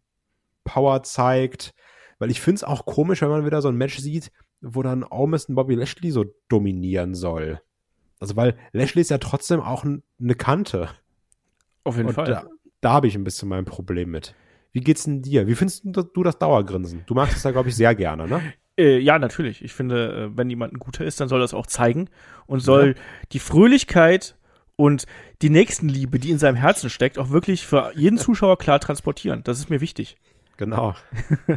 [0.65, 1.75] Power zeigt.
[2.19, 4.31] Weil ich finde es auch komisch, wenn man wieder so ein Match sieht,
[4.65, 7.61] wo dann Omis und Bobby Lashley so dominieren soll.
[8.21, 10.89] Also, weil Lashley ist ja trotzdem auch eine Kante.
[11.85, 12.27] Auf jeden und Fall.
[12.27, 12.47] Da,
[12.81, 14.35] da habe ich ein bisschen mein Problem mit.
[14.73, 15.47] Wie geht's denn dir?
[15.47, 17.05] Wie findest du das Dauergrinsen?
[17.07, 18.41] Du magst es ja, glaube ich, sehr gerne, ne?
[18.77, 19.63] Äh, ja, natürlich.
[19.63, 22.09] Ich finde, äh, wenn jemand ein guter ist, dann soll das auch zeigen
[22.47, 23.03] und soll ja.
[23.33, 24.37] die Fröhlichkeit
[24.77, 25.05] und
[25.43, 29.43] die Nächstenliebe, die in seinem Herzen steckt, auch wirklich für jeden Zuschauer klar transportieren.
[29.45, 30.17] Das ist mir wichtig.
[30.57, 30.95] Genau.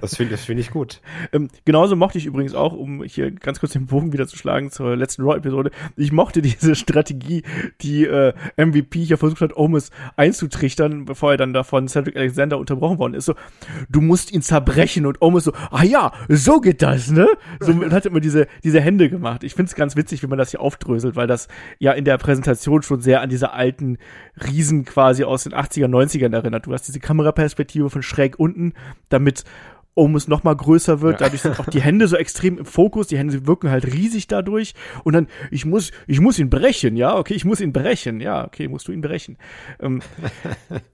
[0.02, 1.02] Das finde find ich gut.
[1.32, 4.72] ähm, genauso mochte ich übrigens auch, um hier ganz kurz den Bogen wieder zu schlagen
[4.72, 7.44] zur letzten Raw-Episode, ich mochte diese Strategie,
[7.82, 12.98] die äh, MVP hier versucht hat, Omis einzutrichtern, bevor er dann davon Cedric Alexander unterbrochen
[12.98, 13.26] worden ist.
[13.26, 13.36] So,
[13.90, 17.28] du musst ihn zerbrechen und Omis so, ah ja, so geht das, ne?
[17.60, 19.44] So hat immer diese, diese Hände gemacht.
[19.44, 22.18] Ich finde es ganz witzig, wie man das hier aufdröselt, weil das ja in der
[22.18, 23.98] Präsentation schon sehr an diese alten
[24.44, 26.66] Riesen quasi aus den 80er, 90ern erinnert.
[26.66, 28.74] Du hast diese Kameraperspektive von schräg unten
[29.10, 29.44] damit
[29.98, 31.22] Omus noch mal größer wird.
[31.22, 33.08] Dadurch sind auch die Hände so extrem im Fokus.
[33.08, 34.74] Die Hände wirken halt riesig dadurch.
[35.04, 36.96] Und dann, ich muss, ich muss ihn brechen.
[36.96, 38.22] Ja, okay, ich muss ihn brechen.
[38.22, 39.38] Ja, okay, musst du ihn brechen.
[39.80, 40.02] Ähm,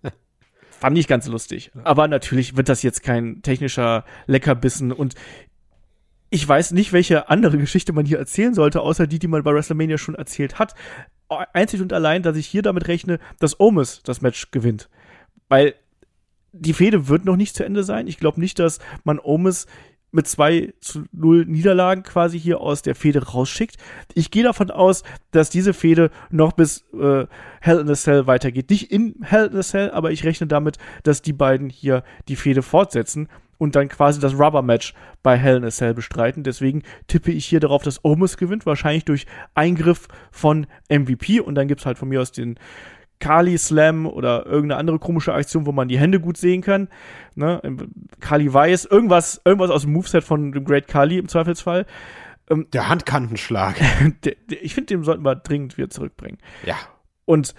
[0.80, 1.72] fand ich ganz lustig.
[1.84, 5.16] Aber natürlich wird das jetzt kein technischer Leckerbissen und
[6.30, 9.54] ich weiß nicht, welche andere Geschichte man hier erzählen sollte, außer die, die man bei
[9.54, 10.74] WrestleMania schon erzählt hat.
[11.30, 14.90] Einzig und allein, dass ich hier damit rechne, dass Omis das Match gewinnt.
[15.48, 15.76] Weil
[16.54, 18.08] die Fehde wird noch nicht zu Ende sein.
[18.08, 19.66] Ich glaube nicht, dass man Omis
[20.12, 23.78] mit zwei zu null Niederlagen quasi hier aus der Fehde rausschickt.
[24.14, 27.26] Ich gehe davon aus, dass diese Fehde noch bis äh,
[27.60, 28.70] Hell in a Cell weitergeht.
[28.70, 32.36] Nicht in Hell in a Cell, aber ich rechne damit, dass die beiden hier die
[32.36, 36.44] Fehde fortsetzen und dann quasi das Rubber-Match bei Hell in a Cell bestreiten.
[36.44, 41.68] Deswegen tippe ich hier darauf, dass Omus gewinnt, wahrscheinlich durch Eingriff von MVP und dann
[41.68, 42.60] gibt's halt von mir aus den
[43.24, 46.90] Kali Slam oder irgendeine andere komische Aktion, wo man die Hände gut sehen kann.
[47.36, 47.62] Ne?
[48.20, 51.86] Kali weiß, irgendwas, irgendwas aus dem Moveset von dem Great Kali im Zweifelsfall.
[52.50, 53.78] Ähm, der Handkantenschlag.
[54.26, 56.38] der, der, ich finde, den sollten wir dringend wieder zurückbringen.
[56.66, 56.76] Ja.
[57.24, 57.56] Und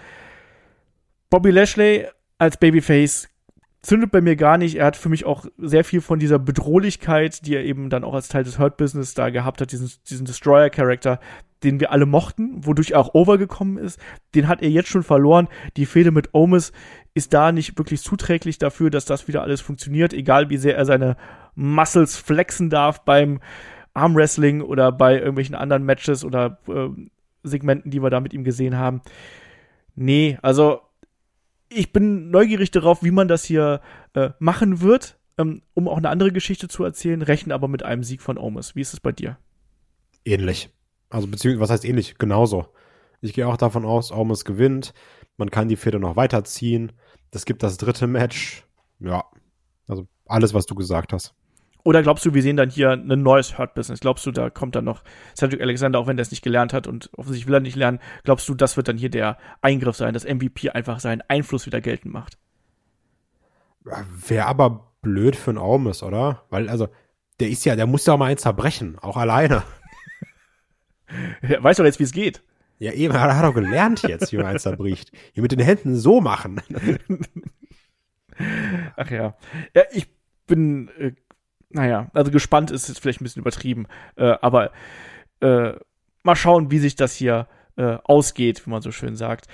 [1.31, 2.05] Bobby Lashley
[2.37, 3.27] als Babyface
[3.81, 4.75] zündet bei mir gar nicht.
[4.75, 8.13] Er hat für mich auch sehr viel von dieser Bedrohlichkeit, die er eben dann auch
[8.13, 11.19] als Teil des Hurt Business da gehabt hat, diesen, diesen Destroyer-Charakter,
[11.65, 13.99] den wir alle mochten, wodurch er auch overgekommen ist,
[14.35, 15.49] den hat er jetzt schon verloren.
[15.75, 16.71] Die Fehde mit Omis
[17.13, 20.85] ist da nicht wirklich zuträglich dafür, dass das wieder alles funktioniert, egal wie sehr er
[20.85, 21.17] seine
[21.55, 23.39] Muscles flexen darf beim
[23.93, 26.89] Armwrestling oder bei irgendwelchen anderen Matches oder äh,
[27.43, 29.01] Segmenten, die wir da mit ihm gesehen haben.
[29.95, 30.81] Nee, also
[31.69, 33.81] ich bin neugierig darauf, wie man das hier
[34.13, 38.03] äh, machen wird, ähm, um auch eine andere Geschichte zu erzählen, rechnen aber mit einem
[38.03, 38.75] Sieg von Omus.
[38.75, 39.37] Wie ist es bei dir?
[40.25, 40.69] Ähnlich.
[41.15, 42.17] Also beziehungsweise, was heißt ähnlich?
[42.17, 42.65] Genauso.
[43.21, 44.93] Ich gehe auch davon aus, Omus gewinnt.
[45.37, 46.91] Man kann die Fehde noch weiterziehen.
[47.31, 48.65] Das gibt das dritte Match.
[48.99, 49.23] Ja.
[49.87, 51.33] Also alles, was du gesagt hast.
[51.85, 54.01] Oder glaubst du, wir sehen dann hier ein neues Hurt-Business?
[54.01, 55.03] Glaubst du, da kommt dann noch
[55.37, 57.99] Cedric Alexander, auch wenn der es nicht gelernt hat und offensichtlich will er nicht lernen,
[58.25, 61.79] glaubst du, das wird dann hier der Eingriff sein, dass MVP einfach seinen Einfluss wieder
[61.79, 62.37] geltend macht?
[63.85, 66.43] Wäre aber blöd für einen Aumes, oder?
[66.49, 66.89] Weil, also,
[67.39, 69.63] der ist ja, der muss ja mal eins zerbrechen, auch alleine.
[71.41, 72.41] Er weiß doch jetzt, wie es geht.
[72.77, 75.11] Ja, eben, er hat doch gelernt jetzt, wie man eins zerbricht.
[75.33, 76.61] Hier mit den Händen so machen.
[78.97, 79.37] Ach ja.
[79.73, 80.07] Ja, ich
[80.45, 81.13] bin äh,
[81.75, 84.71] naja, also gespannt ist jetzt vielleicht ein bisschen übertrieben, äh, aber
[85.41, 85.73] äh,
[86.23, 89.47] mal schauen, wie sich das hier äh, ausgeht, wie man so schön sagt.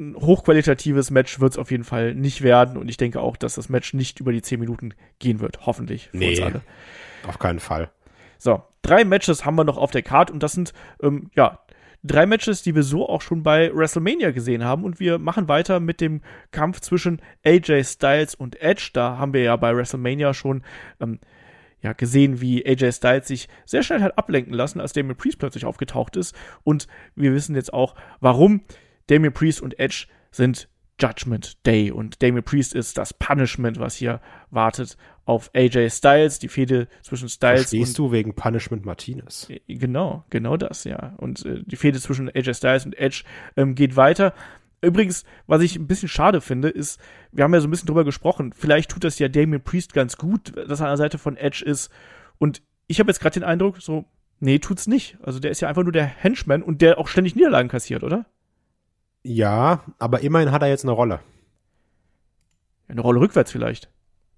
[0.00, 3.56] Ein hochqualitatives Match wird es auf jeden Fall nicht werden und ich denke auch, dass
[3.56, 6.08] das Match nicht über die 10 Minuten gehen wird, hoffentlich.
[6.10, 6.60] Für nee, uns alle.
[7.26, 7.90] auf keinen Fall.
[8.38, 11.60] So, drei Matches haben wir noch auf der Karte und das sind, ähm, ja,
[12.02, 14.84] drei Matches, die wir so auch schon bei WrestleMania gesehen haben.
[14.84, 18.90] Und wir machen weiter mit dem Kampf zwischen AJ Styles und Edge.
[18.92, 20.62] Da haben wir ja bei WrestleMania schon
[21.00, 21.18] ähm,
[21.80, 25.64] ja, gesehen, wie AJ Styles sich sehr schnell hat ablenken lassen, als Damien Priest plötzlich
[25.64, 26.34] aufgetaucht ist.
[26.64, 28.62] Und wir wissen jetzt auch, warum
[29.06, 30.68] Damien Priest und Edge sind
[31.00, 34.96] Judgment Day und Damien Priest ist das Punishment, was hier wartet
[35.28, 39.46] auf AJ Styles, die Fehde zwischen Styles Verstehst und du wegen Punishment Martinez?
[39.68, 41.14] Genau, genau das, ja.
[41.18, 44.32] Und äh, die Fehde zwischen AJ Styles und Edge ähm, geht weiter.
[44.80, 46.98] Übrigens, was ich ein bisschen schade finde, ist,
[47.30, 50.16] wir haben ja so ein bisschen drüber gesprochen, vielleicht tut das ja Damien Priest ganz
[50.16, 51.90] gut, dass er an der Seite von Edge ist.
[52.38, 54.06] Und ich habe jetzt gerade den Eindruck, so,
[54.40, 55.18] nee, tut's nicht.
[55.22, 58.24] Also der ist ja einfach nur der Henchman und der auch ständig Niederlagen kassiert, oder?
[59.22, 61.20] Ja, aber immerhin hat er jetzt eine Rolle.
[62.88, 63.90] Eine Rolle rückwärts vielleicht.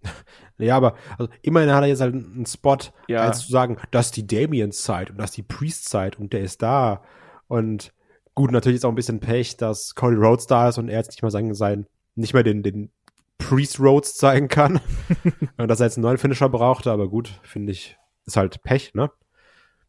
[0.63, 3.23] ja, aber also immerhin hat er jetzt halt einen Spot, ja.
[3.23, 6.33] als zu sagen, das ist die Damiens Zeit und das ist die Priest Zeit und
[6.33, 7.03] der ist da.
[7.49, 7.93] Und
[8.41, 11.11] Gut, natürlich ist auch ein bisschen Pech, dass Cody Rhodes da ist und er jetzt
[11.11, 12.91] nicht mal sagen, sein, nicht mehr den, den
[13.39, 14.81] Priest Rhodes zeigen kann.
[15.59, 19.11] dass er jetzt einen neuen Finisher brauchte, aber gut, finde ich, ist halt Pech, ne?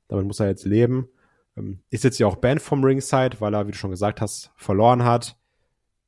[0.08, 1.08] Damit muss er jetzt leben.
[1.56, 4.52] Ähm, ist jetzt ja auch Band vom Ringside, weil er, wie du schon gesagt hast,
[4.56, 5.38] verloren hat.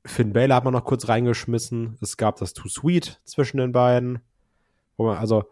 [0.06, 1.98] Finn Balor hat man noch kurz reingeschmissen.
[2.02, 4.20] Es gab das Too Sweet zwischen den beiden.
[4.98, 5.46] Also,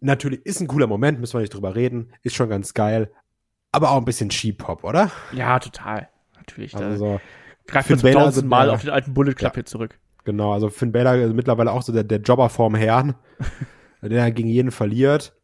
[0.00, 2.12] natürlich ist ein cooler Moment, müssen wir nicht drüber reden.
[2.22, 3.10] Ist schon ganz geil
[3.72, 5.10] aber auch ein bisschen Cheap-Hop, oder?
[5.32, 6.08] Ja, total.
[6.36, 6.74] Natürlich.
[6.74, 7.20] Also,
[7.66, 9.98] greift man zum tausend Mal auf den alten Bullet Club ja, hier zurück.
[10.24, 13.14] Genau, also Finn Balor ist mittlerweile auch so der, der Jobber vorm Herrn,
[14.02, 15.34] der gegen jeden verliert.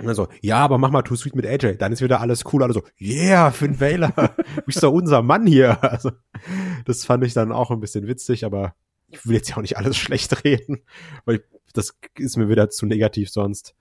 [0.00, 2.62] Und so, ja, aber mach mal Too Sweet mit AJ, dann ist wieder alles cool.
[2.62, 4.12] Alle so, yeah, Finn Balor,
[4.56, 5.82] du bist doch unser Mann hier.
[5.82, 6.12] Also,
[6.84, 8.74] das fand ich dann auch ein bisschen witzig, aber
[9.10, 10.82] ich will jetzt ja auch nicht alles schlecht reden,
[11.24, 11.42] weil ich,
[11.72, 13.74] das ist mir wieder zu negativ sonst.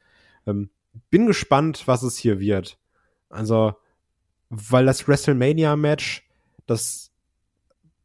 [0.45, 0.69] Ähm,
[1.09, 2.77] bin gespannt, was es hier wird.
[3.29, 3.75] Also,
[4.49, 6.27] weil das WrestleMania-Match,
[6.65, 7.11] das,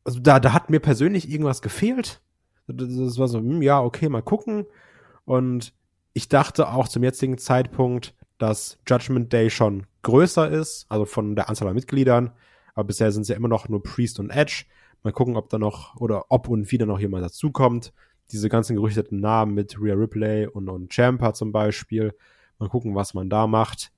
[0.04, 2.20] also da, da hat mir persönlich irgendwas gefehlt.
[2.66, 4.66] Das war so, hm, ja, okay, mal gucken.
[5.24, 5.72] Und
[6.12, 11.48] ich dachte auch zum jetzigen Zeitpunkt, dass Judgment Day schon größer ist, also von der
[11.48, 12.32] Anzahl an Mitgliedern.
[12.74, 14.64] Aber bisher sind es ja immer noch nur Priest und Edge.
[15.02, 17.92] Mal gucken, ob da noch oder ob und wie da noch jemand dazukommt.
[18.30, 22.14] diese ganzen gerüchteten Namen mit Rhea Ripley und, und Champa zum Beispiel.
[22.58, 23.92] Mal gucken, was man da macht.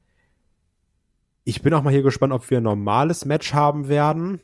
[1.45, 4.41] Ich bin auch mal hier gespannt, ob wir ein normales Match haben werden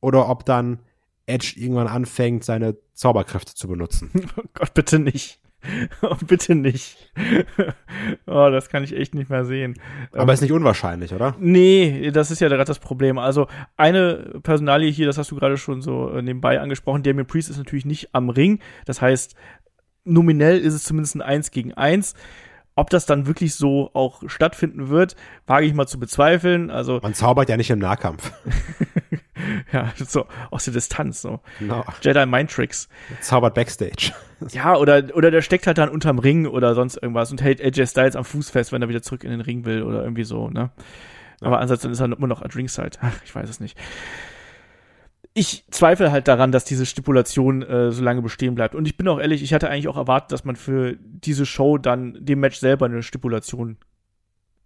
[0.00, 0.80] oder ob dann
[1.26, 4.10] Edge irgendwann anfängt, seine Zauberkräfte zu benutzen.
[4.36, 5.40] Oh Gott, bitte nicht.
[6.02, 7.12] Oh, bitte nicht.
[8.26, 9.74] oh, das kann ich echt nicht mehr sehen.
[10.12, 11.36] Aber ähm, ist nicht unwahrscheinlich, oder?
[11.38, 13.18] Nee, das ist ja gerade das Problem.
[13.18, 13.46] Also
[13.76, 17.58] eine Personalie hier, das hast du gerade schon so äh, nebenbei angesprochen, Damien Priest ist
[17.58, 18.60] natürlich nicht am Ring.
[18.86, 19.34] Das heißt,
[20.04, 22.14] nominell ist es zumindest ein 1 gegen 1.
[22.76, 26.70] Ob das dann wirklich so auch stattfinden wird, wage ich mal zu bezweifeln.
[26.70, 28.32] Also man zaubert ja nicht im Nahkampf.
[29.72, 31.40] ja, so aus der Distanz so.
[31.60, 31.84] No.
[32.02, 32.88] Jedi Mind Tricks.
[33.20, 34.12] Zaubert Backstage.
[34.50, 37.86] ja, oder oder der steckt halt dann unterm Ring oder sonst irgendwas und hält AJ
[37.86, 40.48] Styles am Fuß fest, wenn er wieder zurück in den Ring will oder irgendwie so,
[40.48, 40.70] ne?
[41.40, 41.62] Aber ja.
[41.62, 42.98] ansonsten ist er immer noch at Ringside.
[43.00, 43.78] Ach, ich weiß es nicht
[45.32, 48.74] ich zweifle halt daran, dass diese Stipulation äh, so lange bestehen bleibt.
[48.74, 51.78] Und ich bin auch ehrlich, ich hatte eigentlich auch erwartet, dass man für diese Show
[51.78, 53.76] dann dem Match selber eine Stipulation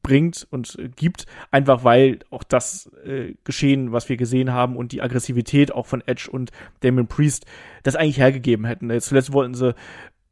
[0.05, 4.93] bringt und äh, gibt, einfach weil auch das äh, Geschehen, was wir gesehen haben und
[4.93, 7.47] die Aggressivität auch von Edge und Damon Priest
[7.83, 8.91] das eigentlich hergegeben hätten.
[8.91, 9.75] Jetzt zuletzt wollten sie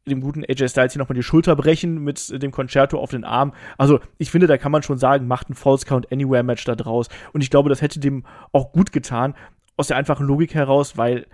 [0.07, 3.53] dem guten AJ Styles hier nochmal die Schulter brechen mit dem Concerto auf den Arm.
[3.79, 6.75] Also ich finde, da kann man schon sagen, macht ein False Count Anywhere Match da
[6.75, 7.09] draus.
[7.33, 9.35] Und ich glaube, das hätte dem auch gut getan
[9.77, 11.27] aus der einfachen Logik heraus, weil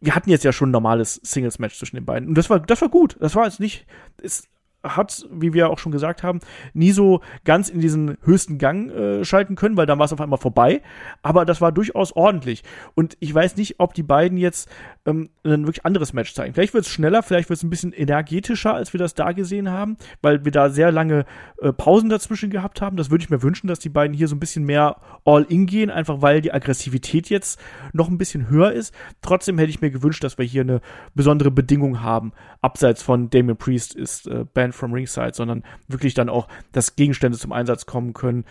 [0.00, 2.28] wir hatten jetzt ja schon ein normales Singles-Match zwischen den beiden.
[2.28, 3.16] Und das war, das war gut.
[3.20, 3.86] Das war jetzt nicht,
[4.22, 4.48] es
[4.82, 6.40] hat, wie wir auch schon gesagt haben,
[6.72, 10.20] nie so ganz in diesen höchsten Gang äh, schalten können, weil dann war es auf
[10.20, 10.82] einmal vorbei.
[11.22, 12.62] Aber das war durchaus ordentlich.
[12.94, 14.70] Und ich weiß nicht, ob die beiden jetzt
[15.06, 16.54] ähm, ein wirklich anderes Match zeigen.
[16.54, 19.70] Vielleicht wird es schneller, vielleicht wird es ein bisschen energetischer, als wir das da gesehen
[19.70, 21.24] haben, weil wir da sehr lange
[21.60, 22.96] äh, Pausen dazwischen gehabt haben.
[22.96, 25.90] Das würde ich mir wünschen, dass die beiden hier so ein bisschen mehr All-In gehen,
[25.90, 27.60] einfach weil die Aggressivität jetzt
[27.92, 28.94] noch ein bisschen höher ist.
[29.22, 30.80] Trotzdem hätte ich mir gewünscht, dass wir hier eine
[31.14, 32.32] besondere Bedingung haben.
[32.62, 37.38] Abseits von Damien Priest ist äh, Band from Ringside, sondern wirklich dann auch, dass Gegenstände
[37.38, 38.44] zum Einsatz kommen können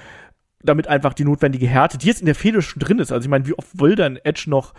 [0.62, 3.13] damit einfach die notwendige Härte, die jetzt in der Fehde schon drin ist.
[3.13, 4.73] Also ich meine, wie oft will dann Edge noch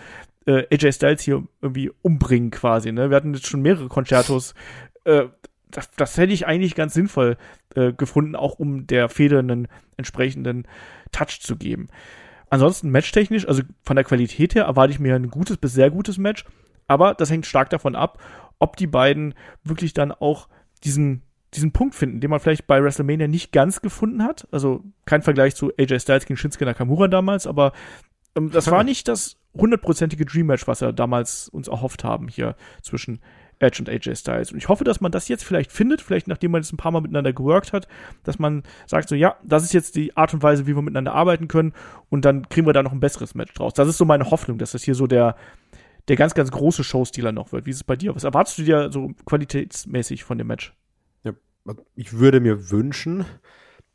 [0.46, 2.92] äh, AJ Styles hier irgendwie umbringen quasi.
[2.92, 3.08] Ne?
[3.08, 4.54] Wir hatten jetzt schon mehrere Concertos.
[5.04, 5.28] Äh,
[5.70, 7.38] das, das hätte ich eigentlich ganz sinnvoll
[7.74, 10.66] äh, gefunden, auch um der Fehde einen entsprechenden
[11.12, 11.88] Touch zu geben.
[12.50, 16.18] Ansonsten matchtechnisch, also von der Qualität her, erwarte ich mir ein gutes bis sehr gutes
[16.18, 16.44] Match.
[16.88, 18.20] Aber das hängt stark davon ab,
[18.58, 20.48] ob die beiden wirklich dann auch
[20.84, 21.22] diesen,
[21.54, 24.46] diesen Punkt finden, den man vielleicht bei WrestleMania nicht ganz gefunden hat.
[24.52, 27.72] Also kein Vergleich zu AJ Styles gegen Shinsuke Nakamura damals, aber
[28.36, 32.54] ähm, das war nicht das hundertprozentige Dream Match, was wir damals uns erhofft haben hier
[32.82, 33.20] zwischen
[33.58, 34.52] Edge und AJ Styles.
[34.52, 36.92] Und ich hoffe, dass man das jetzt vielleicht findet, vielleicht nachdem man jetzt ein paar
[36.92, 37.88] Mal miteinander geworkt hat,
[38.22, 41.14] dass man sagt so, ja, das ist jetzt die Art und Weise, wie wir miteinander
[41.14, 41.72] arbeiten können
[42.08, 43.74] und dann kriegen wir da noch ein besseres Match draus.
[43.74, 45.36] Das ist so meine Hoffnung, dass das hier so der,
[46.08, 47.66] der ganz, ganz große Showstealer noch wird.
[47.66, 48.14] Wie ist es bei dir?
[48.14, 50.74] Was erwartest du dir so qualitätsmäßig von dem Match?
[51.94, 53.24] Ich würde mir wünschen,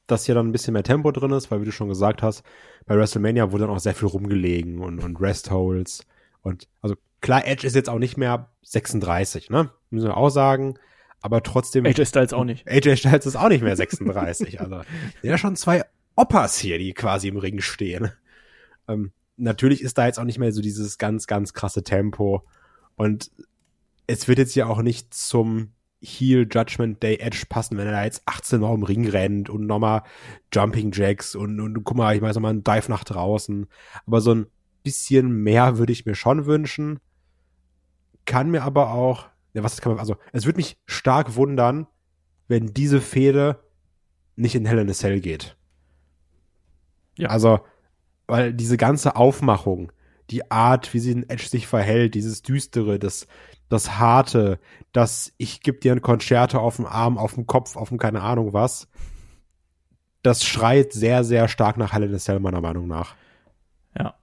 [0.07, 2.43] dass hier dann ein bisschen mehr Tempo drin ist, weil wie du schon gesagt hast,
[2.85, 6.05] bei WrestleMania wurde dann auch sehr viel rumgelegen und, und Rest-Holds.
[6.41, 9.71] Und also klar, Edge ist jetzt auch nicht mehr 36, ne?
[9.89, 10.75] Müssen wir auch sagen.
[11.21, 11.85] Aber trotzdem.
[11.85, 12.67] AJ Styles auch nicht.
[12.67, 14.59] AJ Styles ist auch nicht mehr 36.
[14.61, 14.81] also,
[15.23, 15.83] ja schon zwei
[16.15, 18.11] Oppas hier, die quasi im Ring stehen.
[18.87, 22.43] Ähm, natürlich ist da jetzt auch nicht mehr so dieses ganz, ganz krasse Tempo.
[22.95, 23.31] Und
[24.07, 28.03] es wird jetzt ja auch nicht zum Heel Judgment Day Edge passen, wenn er da
[28.03, 30.03] jetzt 18 Mal im Ring rennt und nochmal
[30.53, 33.67] Jumping Jacks und, und guck mal, ich weiß nochmal einen Dive nach draußen.
[34.05, 34.47] Aber so ein
[34.83, 36.99] bisschen mehr würde ich mir schon wünschen.
[38.25, 41.87] Kann mir aber auch, ja, was kann man, also, es würde mich stark wundern,
[42.47, 43.63] wenn diese Fehde
[44.35, 45.57] nicht in Hell in a Cell geht.
[47.17, 47.29] Ja.
[47.29, 47.61] Also,
[48.27, 49.91] weil diese ganze Aufmachung,
[50.29, 53.27] die Art, wie sie in Edge sich verhält, dieses Düstere, das,
[53.69, 54.59] das Harte,
[54.91, 58.21] das ich geb dir ein Konzerte auf dem Arm, auf dem Kopf, auf dem keine
[58.21, 58.87] Ahnung was,
[60.23, 63.15] das schreit sehr, sehr stark nach a Cell, meiner Meinung nach.
[63.97, 64.15] Ja.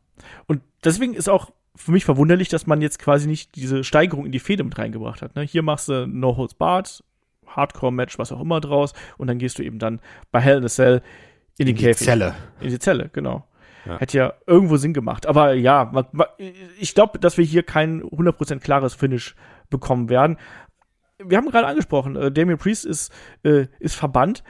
[0.46, 4.32] Und deswegen ist auch für mich verwunderlich, dass man jetzt quasi nicht diese Steigerung in
[4.32, 5.36] die Fehde mit reingebracht hat.
[5.36, 5.42] Ne?
[5.42, 7.02] Hier machst du No Holds Barred,
[7.46, 10.68] Hardcore-Match, was auch immer draus, und dann gehst du eben dann bei Hell in a
[10.68, 11.02] Cell
[11.58, 12.34] in, in die, die Zelle.
[12.60, 13.46] In die Zelle, genau.
[13.86, 13.98] Ja.
[13.98, 15.26] Hätte ja irgendwo Sinn gemacht.
[15.26, 16.26] Aber ja, man, man,
[16.78, 19.34] ich glaube, dass wir hier kein 100% klares Finish
[19.70, 20.36] bekommen werden.
[21.18, 24.42] Wir haben gerade angesprochen, äh, Damien Priest ist, äh, ist verbannt.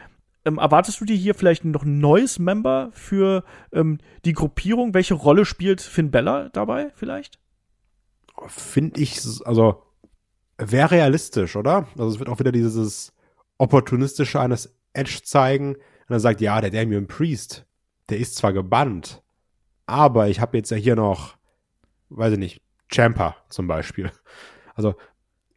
[0.44, 4.92] Ähm, erwartest du dir hier vielleicht noch ein neues Member für ähm, die Gruppierung?
[4.92, 7.38] Welche Rolle spielt Finn Bella dabei vielleicht?
[8.48, 9.82] Finde ich, also
[10.58, 11.86] wäre realistisch, oder?
[11.96, 13.12] Also es wird auch wieder dieses
[13.58, 15.74] opportunistische eines Edge zeigen.
[15.74, 17.64] Und er sagt, ja, der Damien Priest,
[18.08, 19.22] der ist zwar gebannt,
[19.86, 21.36] aber ich habe jetzt ja hier noch,
[22.10, 24.10] weiß ich nicht, Champa zum Beispiel.
[24.74, 24.94] Also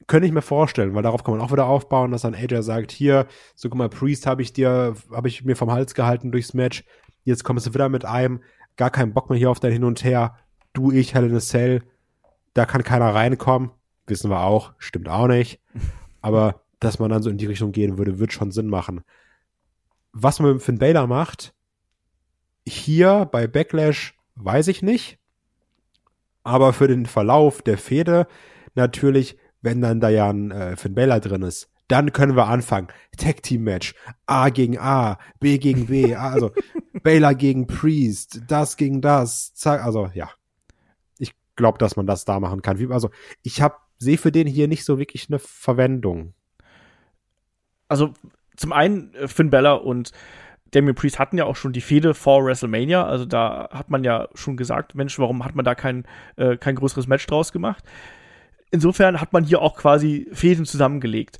[0.07, 2.91] könnte ich mir vorstellen, weil darauf kann man auch wieder aufbauen, dass dann AJ sagt,
[2.91, 6.53] hier, so guck mal, Priest habe ich dir, habe ich mir vom Hals gehalten durchs
[6.53, 6.83] Match,
[7.23, 8.41] jetzt kommst du wieder mit einem,
[8.77, 10.37] gar keinen Bock mehr hier auf dein Hin und Her,
[10.73, 11.81] du, ich, Hell in a Cell,
[12.53, 13.71] da kann keiner reinkommen,
[14.05, 15.59] wissen wir auch, stimmt auch nicht,
[16.21, 19.01] aber dass man dann so in die Richtung gehen würde, wird schon Sinn machen.
[20.11, 21.54] Was man mit Finn Balor macht,
[22.67, 25.17] hier bei Backlash weiß ich nicht,
[26.43, 28.27] aber für den Verlauf der Fehde
[28.75, 32.87] natürlich wenn dann da ja ein äh, Finn Balor drin ist, dann können wir anfangen.
[33.17, 33.95] Tag Team Match.
[34.25, 36.51] A gegen A, B gegen B, also
[37.03, 39.53] Baylor gegen Priest, das gegen das.
[39.65, 40.29] Also ja.
[41.19, 42.91] Ich glaube, dass man das da machen kann.
[42.91, 43.09] Also
[43.41, 46.33] ich habe sehe für den hier nicht so wirklich eine Verwendung.
[47.87, 48.13] Also
[48.55, 50.11] zum einen äh, Finn Balor und
[50.71, 53.05] Damien Priest hatten ja auch schon die Fehde vor WrestleMania.
[53.05, 56.05] Also da hat man ja schon gesagt, Mensch, warum hat man da kein,
[56.35, 57.83] äh, kein größeres Match draus gemacht?
[58.75, 61.39] insofern hat man hier auch quasi Fäden zusammengelegt.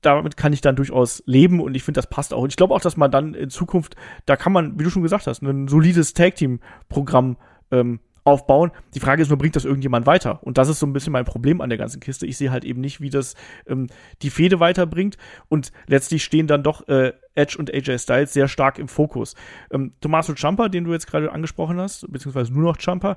[0.00, 2.42] Damit kann ich dann durchaus leben und ich finde, das passt auch.
[2.42, 5.02] Und ich glaube auch, dass man dann in Zukunft, da kann man, wie du schon
[5.02, 7.36] gesagt hast, ein solides Tag-Team-Programm
[7.70, 8.70] ähm, aufbauen.
[8.94, 10.42] Die Frage ist nur, bringt das irgendjemand weiter?
[10.42, 12.26] Und das ist so ein bisschen mein Problem an der ganzen Kiste.
[12.26, 13.34] Ich sehe halt eben nicht, wie das
[13.66, 13.88] ähm,
[14.22, 15.18] die Fehde weiterbringt.
[15.48, 19.34] Und letztlich stehen dann doch äh, Edge und AJ Styles sehr stark im Fokus.
[19.70, 23.16] Ähm, Tommaso Ciampa, den du jetzt gerade angesprochen hast, beziehungsweise nur noch Ciampa,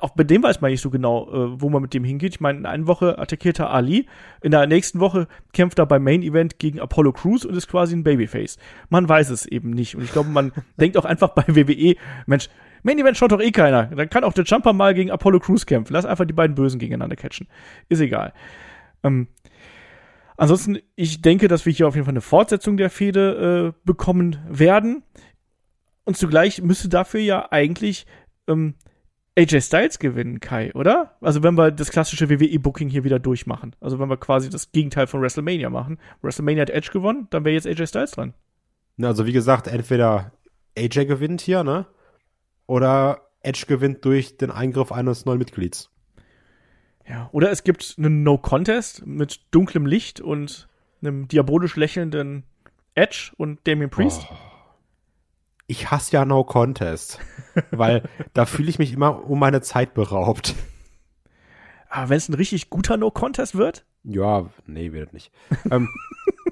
[0.00, 2.34] auch bei dem weiß man nicht so genau, äh, wo man mit dem hingeht.
[2.34, 4.06] Ich meine, in einer Woche attackiert er Ali,
[4.42, 7.94] in der nächsten Woche kämpft er beim Main Event gegen Apollo Crews und ist quasi
[7.96, 8.58] ein Babyface.
[8.88, 9.96] Man weiß es eben nicht.
[9.96, 11.96] Und ich glaube, man denkt auch einfach bei WWE,
[12.26, 12.48] Mensch,
[12.82, 13.86] Main Event schaut doch eh keiner.
[13.86, 15.92] Dann kann auch der Jumper mal gegen Apollo Crews kämpfen.
[15.92, 17.46] Lass einfach die beiden Bösen gegeneinander catchen.
[17.88, 18.32] Ist egal.
[19.02, 19.28] Ähm,
[20.40, 24.38] ansonsten, ich denke, dass wir hier auf jeden Fall eine Fortsetzung der Fehde äh, bekommen
[24.48, 25.02] werden.
[26.04, 28.06] Und zugleich müsste dafür ja eigentlich
[28.48, 28.74] ähm,
[29.38, 31.16] AJ Styles gewinnen, Kai, oder?
[31.20, 33.76] Also wenn wir das klassische WWE-Booking hier wieder durchmachen.
[33.80, 35.98] Also wenn wir quasi das Gegenteil von WrestleMania machen.
[36.22, 38.34] WrestleMania hat Edge gewonnen, dann wäre jetzt AJ Styles dran.
[39.00, 40.32] Also wie gesagt, entweder
[40.76, 41.86] AJ gewinnt hier, ne?
[42.70, 45.90] oder Edge gewinnt durch den Eingriff eines neuen Mitglieds.
[47.10, 50.68] Ja, oder es gibt einen No-Contest mit dunklem Licht und
[51.02, 52.44] einem diabolisch lächelnden
[52.94, 54.28] Edge und Damien Priest.
[54.30, 54.36] Oh.
[55.66, 57.18] Ich hasse ja No Contest,
[57.72, 60.54] weil da fühle ich mich immer um meine Zeit beraubt.
[61.88, 63.84] Aber wenn es ein richtig guter No Contest wird?
[64.04, 65.32] Ja, nee, wird nicht.
[65.68, 65.88] ähm,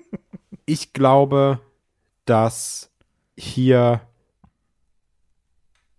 [0.66, 1.60] ich glaube,
[2.24, 2.90] dass
[3.36, 4.00] hier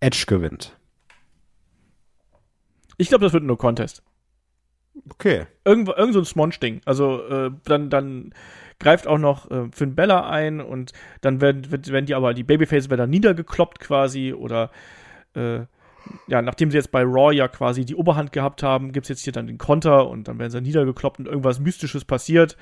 [0.01, 0.77] Edge gewinnt.
[2.97, 4.03] Ich glaube, das wird nur Contest.
[5.11, 5.45] Okay.
[5.65, 6.81] Irgendwo, irgend so ein Smonch-Ding.
[6.85, 8.33] Also äh, dann, dann
[8.79, 12.89] greift auch noch äh, Finn Bella ein und dann werden, werden die aber, die Babyface
[12.89, 14.71] werden dann niedergekloppt quasi oder
[15.35, 15.61] äh,
[16.27, 19.23] ja, nachdem sie jetzt bei Raw ja quasi die Oberhand gehabt haben, gibt es jetzt
[19.23, 22.57] hier dann den Konter und dann werden sie niedergekloppt und irgendwas Mystisches passiert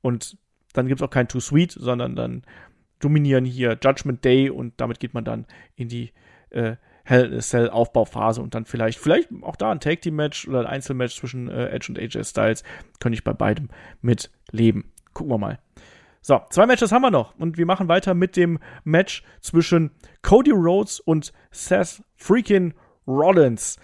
[0.00, 0.38] und
[0.72, 2.42] dann gibt es auch kein Too Sweet, sondern dann
[3.00, 6.12] dominieren hier Judgment Day und damit geht man dann in die
[6.50, 6.76] äh,
[7.10, 10.60] Hell in Cell Aufbauphase und dann vielleicht, vielleicht auch da ein Tag Team Match oder
[10.60, 12.62] ein Einzelmatch zwischen äh, Edge und AJ Styles,
[13.00, 13.68] könnte ich bei beidem
[14.00, 14.92] mit leben.
[15.12, 15.58] Gucken wir mal.
[16.22, 19.90] So, zwei Matches haben wir noch und wir machen weiter mit dem Match zwischen
[20.22, 22.74] Cody Rhodes und Seth freaking
[23.08, 23.76] Rollins.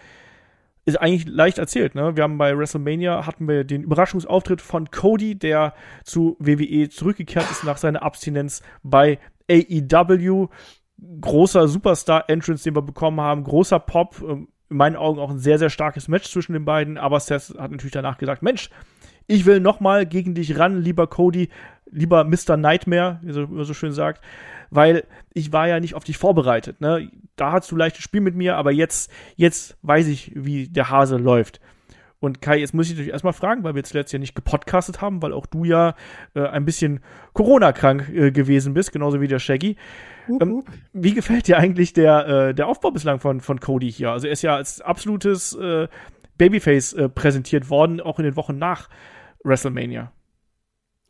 [0.84, 2.14] Ist eigentlich leicht erzählt, ne?
[2.14, 5.74] Wir haben bei WrestleMania hatten wir den Überraschungsauftritt von Cody, der
[6.04, 9.18] zu WWE zurückgekehrt ist nach seiner Abstinenz bei
[9.50, 10.48] AEW
[11.20, 15.58] großer Superstar-Entrance, den wir bekommen haben, großer Pop, ähm, in meinen Augen auch ein sehr,
[15.58, 18.70] sehr starkes Match zwischen den beiden, aber Seth hat natürlich danach gesagt, Mensch,
[19.28, 21.50] ich will noch mal gegen dich ran, lieber Cody,
[21.90, 22.56] lieber Mr.
[22.56, 24.24] Nightmare, wie man so schön sagt,
[24.70, 27.10] weil ich war ja nicht auf dich vorbereitet, ne?
[27.36, 31.18] Da hast du leichtes Spiel mit mir, aber jetzt, jetzt weiß ich, wie der Hase
[31.18, 31.60] läuft.
[32.18, 35.20] Und Kai, jetzt muss ich dich erstmal fragen, weil wir zuletzt ja nicht gepodcastet haben,
[35.20, 35.94] weil auch du ja
[36.34, 37.00] äh, ein bisschen
[37.34, 39.76] Corona-krank äh, gewesen bist, genauso wie der Shaggy.
[40.28, 44.12] Ähm, wie gefällt dir eigentlich der, äh, der Aufbau bislang von, von Cody hier?
[44.12, 45.88] Also er ist ja als absolutes äh,
[46.38, 48.88] Babyface äh, präsentiert worden, auch in den Wochen nach
[49.44, 50.12] WrestleMania.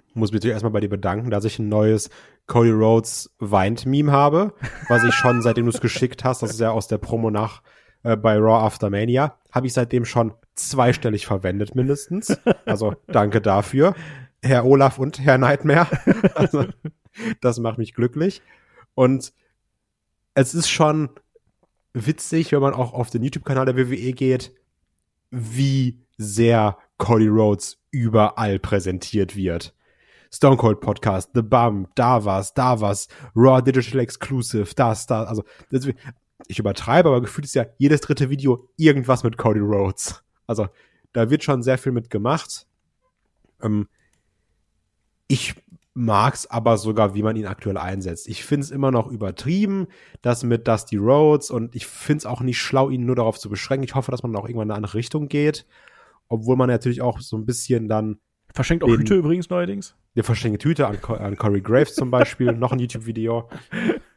[0.09, 2.11] Ich muss mich erstmal bei dir bedanken, dass ich ein neues
[2.47, 4.55] Cody Rhodes weint Meme habe,
[4.89, 7.63] was ich schon seitdem du es geschickt hast, das ist ja aus der Promo nach
[8.07, 12.39] äh, bei Raw After Mania, habe ich seitdem schon zweistellig verwendet mindestens.
[12.65, 13.95] Also danke dafür,
[14.43, 15.89] Herr Olaf und Herr Nightmare.
[16.35, 16.67] Also,
[17.41, 18.43] das macht mich glücklich.
[18.95, 19.33] Und
[20.35, 21.11] es ist schon
[21.95, 24.53] witzig, wenn man auch auf den YouTube-Kanal der WWE geht,
[25.31, 29.75] wie sehr Cody Rhodes überall präsentiert wird.
[30.33, 35.45] Stone Cold Podcast, The Bum, da was, da was, Raw Digital Exclusive, das, da, also,
[35.71, 35.89] das,
[36.49, 40.23] ich übertreibe, aber gefühlt ist ja jedes dritte Video irgendwas mit Cody Rhodes.
[40.47, 40.69] Also,
[41.13, 42.67] da wird schon sehr viel mit gemacht.
[43.63, 43.89] Ähm,
[45.29, 45.55] ich
[45.95, 48.29] mag's aber sogar, wie man ihn aktuell einsetzt.
[48.29, 49.87] Ich find's immer noch übertrieben,
[50.21, 53.85] das mit Dusty Rhodes und ich find's auch nicht schlau, ihn nur darauf zu beschränken.
[53.85, 55.67] Ich hoffe, dass man auch irgendwann in eine andere Richtung geht,
[56.29, 58.19] obwohl man natürlich auch so ein bisschen dann
[58.57, 59.95] Verschenkt auch Hüte übrigens neuerdings.
[60.15, 63.51] Der verschenkt Hüte an, an Corey Graves zum Beispiel, noch ein YouTube-Video.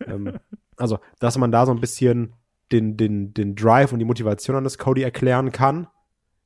[0.08, 0.40] Ähm,
[0.80, 2.34] also, dass man da so ein bisschen
[2.72, 5.88] den, den, den Drive und die Motivation an das Cody erklären kann,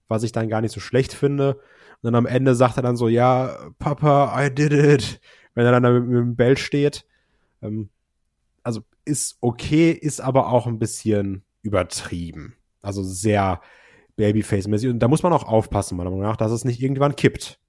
[0.07, 1.55] was ich dann gar nicht so schlecht finde.
[1.55, 5.21] Und dann am Ende sagt er dann so, ja, Papa, I did it,
[5.53, 7.05] wenn er dann da mit, mit dem Bell steht.
[7.61, 7.89] Ähm,
[8.63, 12.55] also ist okay, ist aber auch ein bisschen übertrieben.
[12.81, 13.61] Also sehr
[14.17, 14.89] Babyface-mäßig.
[14.89, 17.59] Und da muss man auch aufpassen, meiner Meinung nach, dass es nicht irgendwann kippt.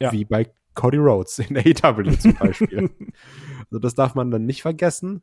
[0.00, 0.12] Ja.
[0.12, 2.90] Wie bei Cody Rhodes in AEW zum Beispiel.
[3.70, 5.22] also das darf man dann nicht vergessen.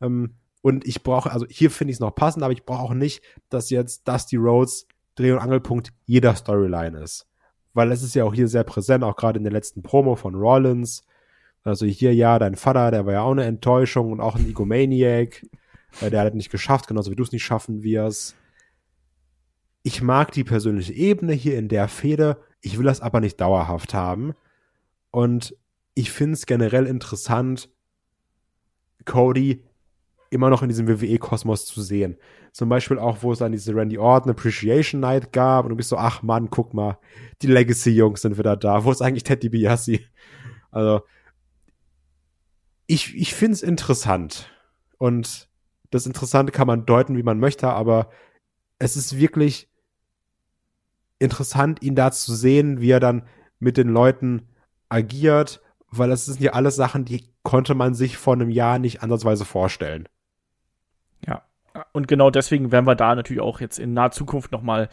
[0.00, 2.94] Ähm, und ich brauche, also hier finde ich es noch passend, aber ich brauche auch
[2.94, 7.26] nicht, dass jetzt Dusty Rhodes Dreh- und Angelpunkt jeder Storyline ist.
[7.74, 10.34] Weil es ist ja auch hier sehr präsent, auch gerade in der letzten Promo von
[10.34, 11.02] Rollins.
[11.64, 15.44] Also hier, ja, dein Vater, der war ja auch eine Enttäuschung und auch ein Egomaniac.
[16.00, 18.36] Äh, der hat nicht geschafft, genauso wie du es nicht schaffen wirst.
[19.82, 22.38] Ich mag die persönliche Ebene hier in der Fehde.
[22.60, 24.34] Ich will das aber nicht dauerhaft haben.
[25.10, 25.56] Und
[25.94, 27.70] ich finde es generell interessant,
[29.04, 29.64] Cody
[30.30, 32.16] immer noch in diesem WWE-Kosmos zu sehen.
[32.52, 35.88] Zum Beispiel auch, wo es dann diese Randy Orton Appreciation Night gab und du bist
[35.88, 36.98] so, ach Mann, guck mal,
[37.42, 38.84] die Legacy-Jungs sind wieder da.
[38.84, 40.00] Wo ist eigentlich Teddy DiBiase?
[40.70, 41.02] Also,
[42.86, 44.50] ich, ich finde es interessant.
[44.98, 45.48] Und
[45.90, 48.10] das Interessante kann man deuten, wie man möchte, aber
[48.78, 49.70] es ist wirklich
[51.18, 53.22] interessant, ihn da zu sehen, wie er dann
[53.58, 54.48] mit den Leuten
[54.88, 55.60] agiert,
[55.90, 59.44] weil das sind ja alles Sachen, die konnte man sich vor einem Jahr nicht ansatzweise
[59.44, 60.08] vorstellen.
[61.92, 64.88] Und genau deswegen werden wir da natürlich auch jetzt in naher Zukunft nochmal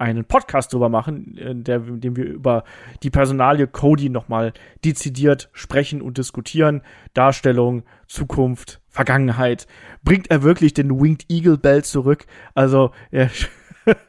[0.00, 2.64] einen Podcast drüber machen, in, der, in dem wir über
[3.02, 6.80] die Personalie Cody nochmal dezidiert sprechen und diskutieren.
[7.12, 9.66] Darstellung, Zukunft, Vergangenheit.
[10.02, 12.24] Bringt er wirklich den Winged Eagle Bell zurück?
[12.54, 13.28] Also, ja,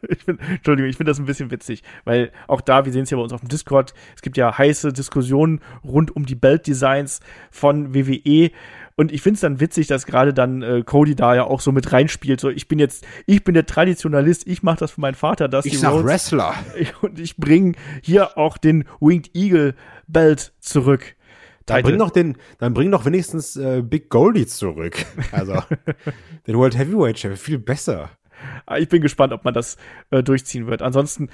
[0.08, 3.10] ich find, Entschuldigung, ich finde das ein bisschen witzig, weil auch da, wir sehen es
[3.10, 7.20] ja bei uns auf dem Discord, es gibt ja heiße Diskussionen rund um die Belt-Designs
[7.50, 8.52] von WWE.
[8.96, 11.72] Und ich finde es dann witzig, dass gerade dann äh, Cody da ja auch so
[11.72, 12.40] mit reinspielt.
[12.40, 15.66] So, ich bin jetzt, ich bin der Traditionalist, ich mache das für meinen Vater, das
[15.66, 16.06] Ich sag Rhodes.
[16.06, 16.54] Wrestler.
[17.02, 19.76] Und ich bringe hier auch den Winged Eagle
[20.08, 21.16] Belt zurück.
[21.66, 25.06] Dann bring doch den, dann bring doch wenigstens äh, Big Goldie zurück.
[25.32, 25.54] Also
[26.48, 28.10] den World Heavyweight Champion, viel besser.
[28.66, 29.78] Ah, Ich bin gespannt, ob man das
[30.10, 30.82] äh, durchziehen wird.
[30.82, 31.30] Ansonsten,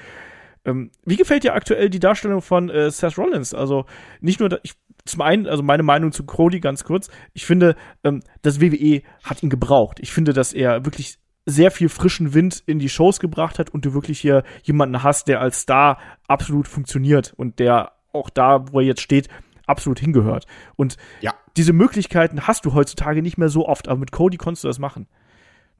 [0.65, 3.53] ähm, wie gefällt dir aktuell die Darstellung von äh, Seth Rollins?
[3.53, 3.85] Also
[4.19, 4.73] nicht nur, da- ich,
[5.07, 7.09] zum einen, also meine Meinung zu Cody ganz kurz.
[7.33, 9.99] Ich finde, ähm, das WWE hat ihn gebraucht.
[10.01, 13.85] Ich finde, dass er wirklich sehr viel frischen Wind in die Shows gebracht hat und
[13.85, 15.97] du wirklich hier jemanden hast, der als Star
[16.27, 19.29] absolut funktioniert und der auch da, wo er jetzt steht,
[19.65, 20.45] absolut hingehört.
[20.75, 21.33] Und Ja.
[21.55, 24.79] diese Möglichkeiten hast du heutzutage nicht mehr so oft, aber mit Cody konntest du das
[24.79, 25.07] machen.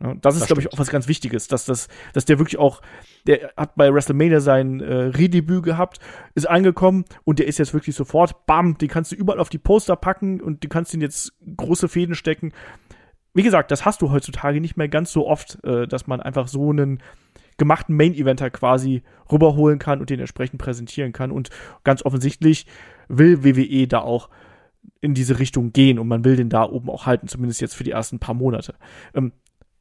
[0.02, 2.60] Ja, das ist, Das glaube ich, auch was ganz Wichtiges, dass, das, dass der wirklich
[2.60, 2.82] auch,
[3.26, 6.00] der hat bei WrestleMania sein äh, Redebüt gehabt,
[6.36, 9.58] ist angekommen und der ist jetzt wirklich sofort, bam, den kannst du überall auf die
[9.58, 12.54] Poster packen und du kannst ihn jetzt große Fäden stecken.
[13.34, 16.48] Wie gesagt, das hast du heutzutage nicht mehr ganz so oft, äh, dass man einfach
[16.48, 17.02] so einen
[17.58, 21.32] gemachten Main-Eventer quasi rüberholen kann und den entsprechend präsentieren kann.
[21.32, 21.50] Und
[21.84, 22.68] ganz offensichtlich
[23.08, 24.30] will WWE da auch
[25.02, 27.84] in diese Richtung gehen und man will den da oben auch halten, zumindest jetzt für
[27.84, 28.76] die ersten paar Monate.
[29.14, 29.32] Ähm,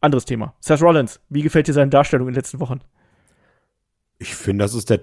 [0.00, 0.54] anderes Thema.
[0.60, 2.80] Seth Rollins, wie gefällt dir seine Darstellung in den letzten Wochen?
[4.18, 5.00] Ich finde, das ist der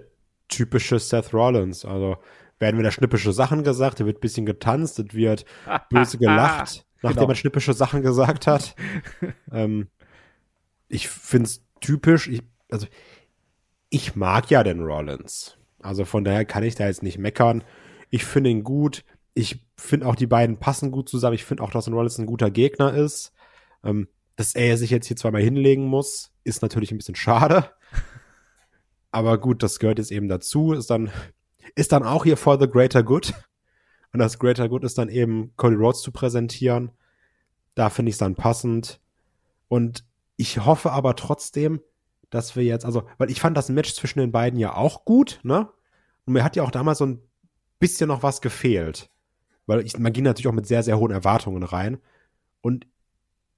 [0.48, 1.86] typische Seth Rollins.
[1.86, 2.18] Also
[2.60, 5.46] werden wieder schnippische Sachen gesagt, da wird ein bisschen getanzt, es wird
[5.90, 7.28] böse gelacht, nachdem Genau.
[7.28, 8.76] man schnippische Sachen gesagt hat.
[9.52, 9.88] ähm,
[10.88, 12.28] ich finde es typisch.
[12.28, 12.42] Ich,
[12.72, 12.88] also
[13.90, 15.58] ich mag ja den Rollins.
[15.82, 17.64] Also von daher kann ich da jetzt nicht meckern.
[18.10, 19.04] Ich finde ihn gut.
[19.34, 21.36] Ich finde auch die beiden passen gut zusammen.
[21.36, 23.34] Ich finde auch, dass ein Rollins ein guter Gegner ist.
[23.84, 27.70] Ähm, dass er sich jetzt hier zweimal hinlegen muss, ist natürlich ein bisschen schade.
[29.12, 30.74] Aber gut, das gehört jetzt eben dazu.
[30.74, 31.12] Ist dann,
[31.76, 33.34] ist dann auch hier for the greater good.
[34.12, 36.92] Und das greater good ist dann eben Cody Rhodes zu präsentieren.
[37.76, 39.00] Da finde ich es dann passend.
[39.68, 40.06] Und
[40.36, 41.82] ich hoffe aber trotzdem,
[42.30, 45.40] dass wir jetzt, also, weil ich fand das Match zwischen den beiden ja auch gut,
[45.44, 45.70] ne?
[46.26, 47.22] Und mir hat ja auch damals so ein
[47.80, 49.10] bisschen noch was gefehlt.
[49.68, 52.00] Weil ich, man ging natürlich auch mit sehr, sehr hohen Erwartungen rein.
[52.62, 52.88] Und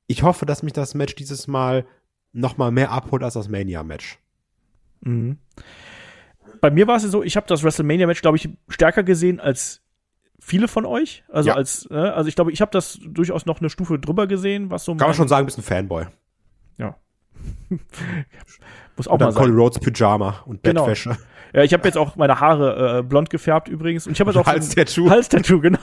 [0.07, 1.85] ich hoffe, dass mich das Match dieses Mal
[2.33, 4.19] noch mal mehr abholt als das Mania-Match.
[5.01, 5.37] Mhm.
[6.61, 9.81] Bei mir war es so, ich habe das WrestleMania-Match, glaube ich, stärker gesehen als
[10.39, 11.23] viele von euch.
[11.29, 11.55] Also Ja.
[11.55, 14.85] als, äh, also ich glaube, ich habe das durchaus noch eine Stufe drüber gesehen, was
[14.85, 16.05] so Kann man schon sagen, bist ein Fanboy.
[16.77, 16.97] Ja.
[18.97, 19.43] Muss auch Und mal dann sein.
[19.43, 20.87] Cody Rhodes Pyjama und Genau.
[21.53, 24.07] Ja, ich habe jetzt auch meine Haare äh, blond gefärbt übrigens.
[24.07, 25.09] Und ich habe jetzt auch Hals-Tattoo.
[25.09, 25.79] Hals-Tattoo, genau.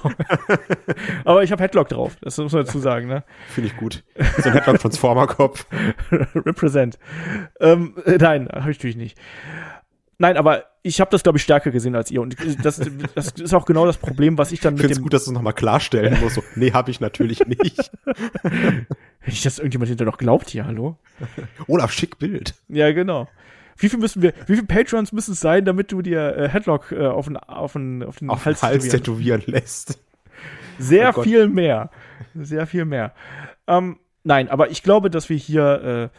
[1.24, 3.24] Aber ich habe Headlock drauf, das muss man dazu sagen, ne?
[3.48, 4.02] Finde ich gut.
[4.38, 5.66] So ein Headlock-Transformer-Kopf.
[6.34, 6.98] Represent.
[7.60, 9.18] Ähm, äh, nein, habe ich natürlich nicht.
[10.18, 12.22] Nein, aber ich habe das, glaube ich, stärker gesehen als ihr.
[12.22, 12.80] Und das,
[13.14, 15.02] das ist auch genau das Problem, was ich dann Ich mit finde es dem.
[15.02, 16.36] gut, dass du es nochmal klarstellen musst.
[16.36, 17.90] So, nee, habe ich natürlich nicht.
[18.44, 18.86] Wenn
[19.26, 20.96] ich das irgendjemand hinter noch glaubt hier, hallo?
[21.66, 22.54] Olaf, schick Bild.
[22.68, 23.26] Ja, genau.
[23.76, 26.92] Wie viel müssen wir, wie viel Patrons müssen es sein, damit du dir äh, Headlock
[26.92, 29.98] äh, auf den, auf den, auf den Auf Hals, Hals tätowieren- tätowieren lässt.
[30.78, 31.90] Sehr Oh viel mehr.
[32.34, 33.12] Sehr viel mehr.
[33.66, 36.10] Ähm, nein, aber ich glaube, dass wir hier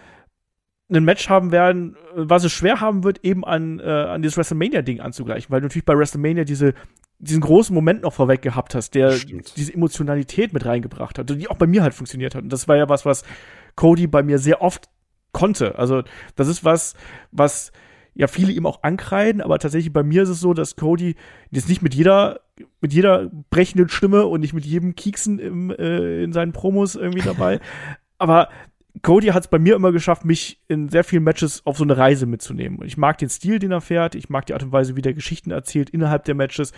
[0.91, 4.37] äh, ein Match haben werden, was es schwer haben wird, eben an, äh, an dieses
[4.37, 6.73] WrestleMania-Ding anzugleichen, weil du natürlich bei WrestleMania diese,
[7.19, 9.57] diesen großen Moment noch vorweg gehabt hast, der Stimmt.
[9.57, 12.43] diese Emotionalität mit reingebracht hat, und die auch bei mir halt funktioniert hat.
[12.43, 13.23] Und das war ja was, was
[13.75, 14.89] Cody bei mir sehr oft
[15.33, 15.77] konnte.
[15.77, 16.03] Also,
[16.35, 16.95] das ist was,
[17.31, 17.71] was
[18.15, 21.15] ja viele ihm auch ankreiden, aber tatsächlich bei mir ist es so, dass Cody
[21.51, 22.39] jetzt nicht mit jeder
[22.81, 27.23] mit jeder brechenden Stimme und nicht mit jedem Kieksen im, äh, in seinen Promos irgendwie
[27.23, 27.59] dabei,
[28.19, 28.49] aber
[29.01, 31.97] Cody hat es bei mir immer geschafft, mich in sehr vielen Matches auf so eine
[31.97, 32.77] Reise mitzunehmen.
[32.77, 35.01] Und ich mag den Stil, den er fährt, ich mag die Art und Weise, wie
[35.01, 36.73] der Geschichten erzählt innerhalb der Matches.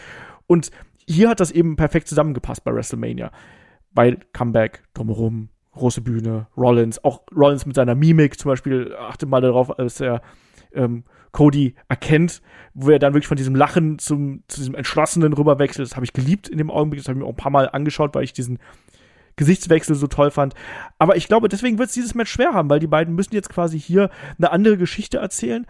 [0.48, 0.72] Und
[1.06, 3.32] hier hat das eben perfekt zusammengepasst bei WrestleMania.
[3.92, 9.42] Weil Comeback, drumherum, große Bühne, Rollins, auch Rollins mit seiner Mimik zum Beispiel, achte mal
[9.42, 10.22] darauf, als er
[10.74, 12.42] ähm, Cody erkennt,
[12.74, 15.86] wo er dann wirklich von diesem Lachen zum, zu diesem Entschlossenen rüberwechselt.
[15.86, 17.02] Das habe ich geliebt in dem Augenblick.
[17.02, 18.58] Das habe ich mir auch ein paar Mal angeschaut, weil ich diesen
[19.36, 20.54] Gesichtswechsel so toll fand.
[20.98, 23.50] Aber ich glaube, deswegen wird es dieses Match schwer haben, weil die beiden müssen jetzt
[23.50, 25.66] quasi hier eine andere Geschichte erzählen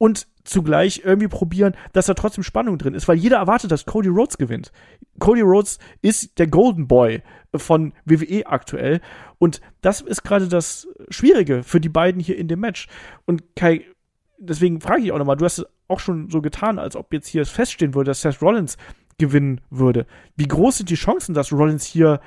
[0.00, 4.08] und zugleich irgendwie probieren, dass da trotzdem Spannung drin ist, weil jeder erwartet, dass Cody
[4.08, 4.72] Rhodes gewinnt.
[5.18, 7.22] Cody Rhodes ist der Golden Boy
[7.54, 9.02] von WWE aktuell
[9.38, 12.88] und das ist gerade das Schwierige für die beiden hier in dem Match.
[13.26, 13.84] Und Kai,
[14.38, 17.28] deswegen frage ich auch nochmal, du hast es auch schon so getan, als ob jetzt
[17.28, 18.78] hier feststehen würde, dass Seth Rollins
[19.18, 20.06] gewinnen würde.
[20.34, 22.22] Wie groß sind die Chancen, dass Rollins hier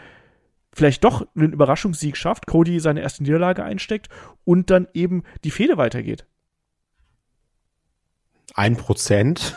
[0.76, 4.10] vielleicht doch einen Überraschungssieg schafft, Cody seine erste Niederlage einsteckt
[4.44, 6.28] und dann eben die Fehde weitergeht?
[8.54, 9.56] Ein Prozent.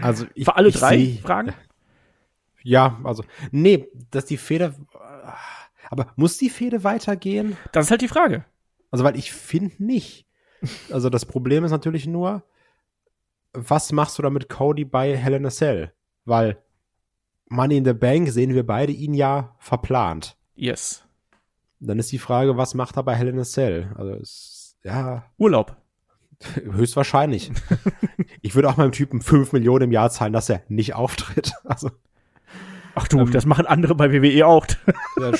[0.00, 1.54] Also ich, Für alle drei seh- Fragen?
[2.62, 4.74] Ja, also, nee, dass die Fehde,
[5.90, 7.56] aber muss die Fehde weitergehen?
[7.72, 8.44] Das ist halt die Frage.
[8.90, 10.26] Also, weil ich finde nicht.
[10.90, 12.42] Also, das Problem ist natürlich nur,
[13.52, 15.92] was machst du da mit Cody bei Hell in a Cell?
[16.24, 16.58] Weil
[17.48, 20.36] Money in the Bank sehen wir beide ihn ja verplant.
[20.54, 21.04] Yes.
[21.80, 23.92] Dann ist die Frage, was macht er bei Hell in a Cell?
[23.96, 25.76] Also, es, ja, Urlaub.
[26.54, 27.50] höchstwahrscheinlich.
[28.42, 31.52] ich würde auch meinem Typen 5 Millionen im Jahr zahlen, dass er nicht auftritt.
[31.64, 31.90] Also,
[32.94, 33.30] Ach du, Ähm.
[33.30, 34.66] das machen andere bei WWE auch.
[35.20, 35.36] ja,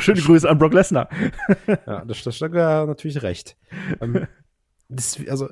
[0.00, 1.08] Schöne Grüße an Brock Lesnar.
[1.66, 3.56] Ja, das, das, das ja natürlich recht.
[4.00, 4.28] ähm,
[4.88, 5.48] das, also,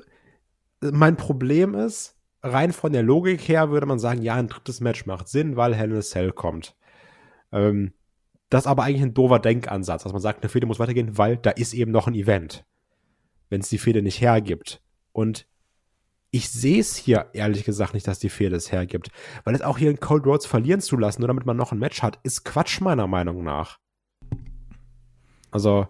[0.79, 5.05] mein Problem ist, rein von der Logik her würde man sagen, ja, ein drittes Match
[5.05, 6.75] macht Sinn, weil Hell in a Cell kommt.
[7.51, 7.93] Ähm,
[8.49, 11.37] das ist aber eigentlich ein doofer Denkansatz, dass man sagt, eine Fehde muss weitergehen, weil
[11.37, 12.65] da ist eben noch ein Event.
[13.53, 14.81] Wenn es die Fehde nicht hergibt.
[15.11, 15.45] Und
[16.31, 19.11] ich sehe es hier ehrlich gesagt nicht, dass die Fehde es hergibt.
[19.43, 21.77] Weil es auch hier in Cold Roads verlieren zu lassen, nur damit man noch ein
[21.77, 23.77] Match hat, ist Quatsch meiner Meinung nach.
[25.51, 25.85] Also,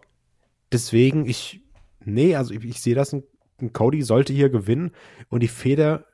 [0.74, 1.61] deswegen, ich,
[2.03, 3.24] nee, also ich, ich sehe das, ein,
[3.61, 4.91] ein Cody sollte hier gewinnen
[5.30, 6.05] und die Fehde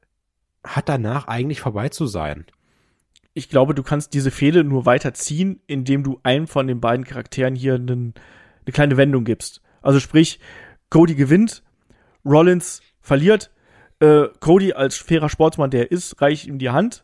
[0.63, 2.45] hat danach eigentlich vorbei zu sein.
[3.33, 7.55] Ich glaube, du kannst diese Fehde nur weiterziehen, indem du einem von den beiden Charakteren
[7.55, 8.13] hier einen,
[8.67, 9.63] eine kleine Wendung gibst.
[9.81, 10.39] Also sprich,
[10.89, 11.63] Cody gewinnt,
[12.25, 13.51] Rollins verliert,
[13.99, 17.03] äh, Cody als fairer Sportsmann, der er ist, reicht ihm die Hand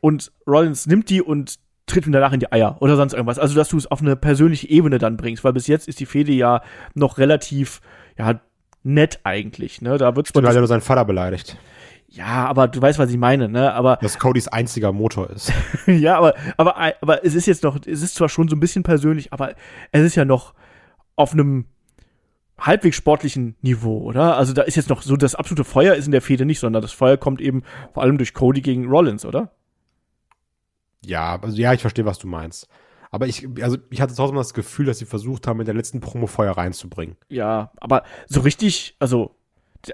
[0.00, 3.38] und Rollins nimmt die und tritt ihm danach in die Eier oder sonst irgendwas.
[3.38, 6.06] Also, dass du es auf eine persönliche Ebene dann bringst, weil bis jetzt ist die
[6.06, 6.62] Fehde ja
[6.94, 7.80] noch relativ,
[8.18, 8.40] ja,
[8.82, 9.98] nett eigentlich, ne?
[9.98, 11.56] Da wird Und hat er nur seinen Vater beleidigt.
[12.08, 13.72] ja, aber du weißt, was ich meine, ne?
[13.72, 15.52] Aber Dass Codys einziger Motor ist.
[15.86, 18.82] ja, aber, aber, aber es ist jetzt noch, es ist zwar schon so ein bisschen
[18.82, 19.54] persönlich, aber
[19.92, 20.54] es ist ja noch
[21.14, 21.66] auf einem
[22.58, 24.36] halbwegs sportlichen Niveau, oder?
[24.36, 26.82] Also da ist jetzt noch so, das absolute Feuer ist in der Fehde nicht, sondern
[26.82, 29.52] das Feuer kommt eben vor allem durch Cody gegen Rollins, oder?
[31.04, 32.68] Ja, also ja, ich verstehe, was du meinst.
[33.10, 36.00] Aber ich, also ich hatte trotzdem das Gefühl, dass sie versucht haben, in der letzten
[36.00, 37.16] Promo Feuer reinzubringen.
[37.28, 39.36] Ja, aber so richtig, also,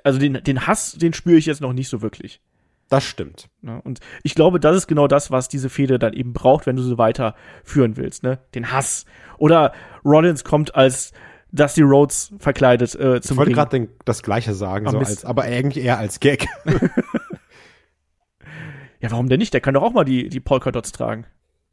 [0.05, 2.41] also den, den Hass, den spüre ich jetzt noch nicht so wirklich.
[2.89, 3.51] Das stimmt.
[3.61, 3.83] Ne?
[3.83, 6.83] Und ich glaube, das ist genau das, was diese Fehde dann eben braucht, wenn du
[6.83, 8.39] sie weiterführen willst, ne?
[8.55, 9.05] Den Hass.
[9.37, 11.13] Oder Rollins kommt als
[11.53, 13.57] Dusty Rhodes verkleidet äh, Ich zum wollte Ring.
[13.57, 16.47] gerade das Gleiche sagen, Ah, so als, aber eigentlich eher als Gag.
[19.01, 19.55] Ja, warum denn nicht?
[19.55, 21.25] Der kann doch auch mal die, die Polka-Dots tragen.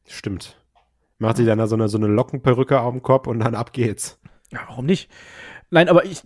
[0.08, 0.62] Stimmt.
[1.18, 3.74] Macht sich dann da so eine, so eine Lockenperücke auf dem Kopf und dann ab
[3.74, 4.20] geht's.
[4.52, 5.10] Ja, warum nicht?
[5.72, 6.22] Nein, aber ich,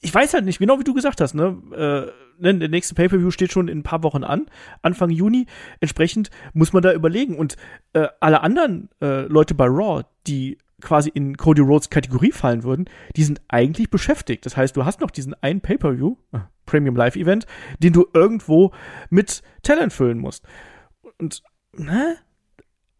[0.00, 1.56] ich weiß halt nicht, genau wie du gesagt hast, ne?
[1.72, 4.50] Äh, ne, der nächste Pay-Per-View steht schon in ein paar Wochen an,
[4.82, 5.46] Anfang Juni.
[5.80, 7.36] Entsprechend muss man da überlegen.
[7.36, 7.56] Und
[7.94, 12.86] äh, alle anderen äh, Leute bei Raw, die quasi in Cody Rhodes Kategorie fallen würden,
[13.16, 14.44] die sind eigentlich beschäftigt.
[14.44, 17.46] Das heißt, du hast noch diesen einen Pay-Per-View, äh, Premium Live Event,
[17.78, 18.72] den du irgendwo
[19.10, 20.44] mit Talent füllen musst.
[21.18, 22.16] Und, ne?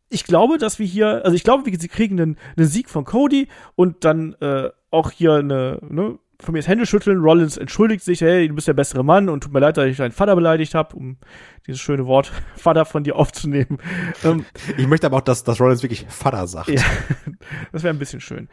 [0.08, 3.48] Ich glaube, dass wir hier, also ich glaube, wir kriegen einen, einen Sieg von Cody
[3.76, 7.18] und dann äh, auch hier eine, ne, von mir das Händeschütteln.
[7.20, 9.96] Rollins entschuldigt sich, hey, du bist der bessere Mann und tut mir leid, dass ich
[9.96, 11.16] deinen Vater beleidigt habe, um
[11.66, 13.78] dieses schöne Wort Vater von dir aufzunehmen.
[14.24, 14.44] Ähm,
[14.76, 16.68] ich möchte aber auch, dass, dass Rollins wirklich Vater sagt.
[16.68, 16.82] Ja,
[17.72, 18.48] das wäre ein bisschen schön.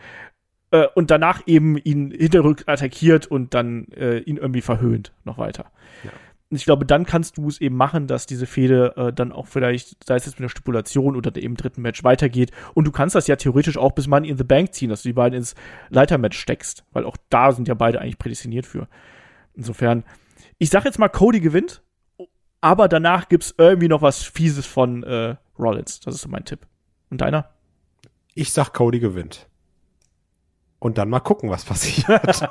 [0.72, 5.72] Äh, und danach eben ihn hinterrück attackiert und dann äh, ihn irgendwie verhöhnt noch weiter.
[6.04, 6.12] Ja
[6.52, 10.04] ich glaube, dann kannst du es eben machen, dass diese Fehde äh, dann auch vielleicht,
[10.04, 12.52] sei es jetzt mit einer Stipulation oder dem dritten Match weitergeht.
[12.74, 15.10] Und du kannst das ja theoretisch auch bis Money in the Bank ziehen, dass du
[15.10, 15.54] die beiden ins
[15.90, 18.88] Leitermatch steckst, weil auch da sind ja beide eigentlich prädestiniert für.
[19.54, 20.04] Insofern,
[20.58, 21.84] ich sag jetzt mal, Cody gewinnt,
[22.62, 26.00] aber danach gibt's irgendwie noch was Fieses von äh, Rollins.
[26.00, 26.66] Das ist so mein Tipp.
[27.12, 27.50] Und deiner?
[28.34, 29.48] Ich sag, Cody gewinnt.
[30.80, 32.50] Und dann mal gucken, was passiert.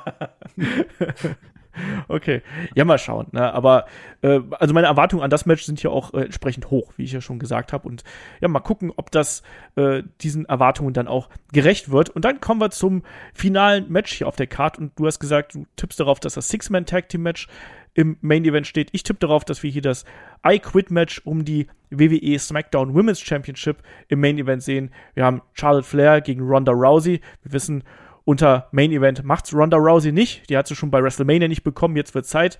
[2.08, 2.42] Okay,
[2.74, 3.28] ja, mal schauen.
[3.32, 3.52] Ne?
[3.52, 3.86] Aber
[4.22, 7.12] äh, also meine Erwartungen an das Match sind hier auch äh, entsprechend hoch, wie ich
[7.12, 7.86] ja schon gesagt habe.
[7.88, 8.04] Und
[8.40, 9.42] ja, mal gucken, ob das
[9.76, 12.10] äh, diesen Erwartungen dann auch gerecht wird.
[12.10, 13.02] Und dann kommen wir zum
[13.34, 14.78] finalen Match hier auf der Card.
[14.78, 17.48] Und du hast gesagt, du tippst darauf, dass das Six-Man-Tag-Team-Match
[17.94, 18.90] im Main Event steht.
[18.92, 20.04] Ich tippe darauf, dass wir hier das
[20.46, 24.90] I Quit Match um die WWE SmackDown Women's Championship im Main Event sehen.
[25.14, 27.20] Wir haben Charlotte Flair gegen Ronda Rousey.
[27.42, 27.82] Wir wissen,
[28.28, 30.50] unter Main Event macht's Ronda Rousey nicht.
[30.50, 31.96] Die hat sie schon bei WrestleMania nicht bekommen.
[31.96, 32.58] Jetzt wird Zeit.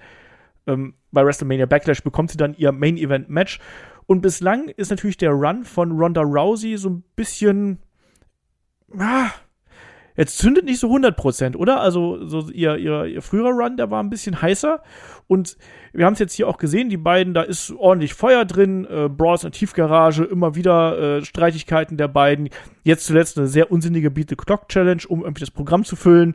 [0.66, 3.60] Ähm, bei WrestleMania Backlash bekommt sie dann ihr Main Event Match.
[4.06, 7.80] Und bislang ist natürlich der Run von Ronda Rousey so ein bisschen,
[8.98, 9.28] ah,
[10.18, 11.80] Jetzt zündet nicht so 100%, oder?
[11.80, 14.82] Also so ihr, ihr, ihr früherer Run, der war ein bisschen heißer.
[15.28, 15.56] Und
[15.92, 18.84] wir haben es jetzt hier auch gesehen, die beiden, da ist ordentlich Feuer drin.
[18.84, 22.48] Äh, Brawls und Tiefgarage, immer wieder äh, Streitigkeiten der beiden.
[22.82, 26.34] Jetzt zuletzt eine sehr unsinnige Beat the Clock Challenge, um irgendwie das Programm zu füllen.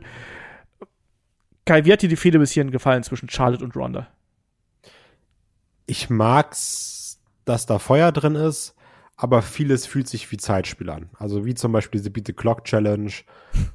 [1.66, 4.08] Kai, wie hat dir die Fehde bis hierhin gefallen zwischen Charlotte und Ronda?
[5.84, 8.73] Ich mag's, dass da Feuer drin ist
[9.16, 11.10] aber vieles fühlt sich wie Zeitspiel an.
[11.18, 13.12] Also wie zum Beispiel diese Beat the Clock Challenge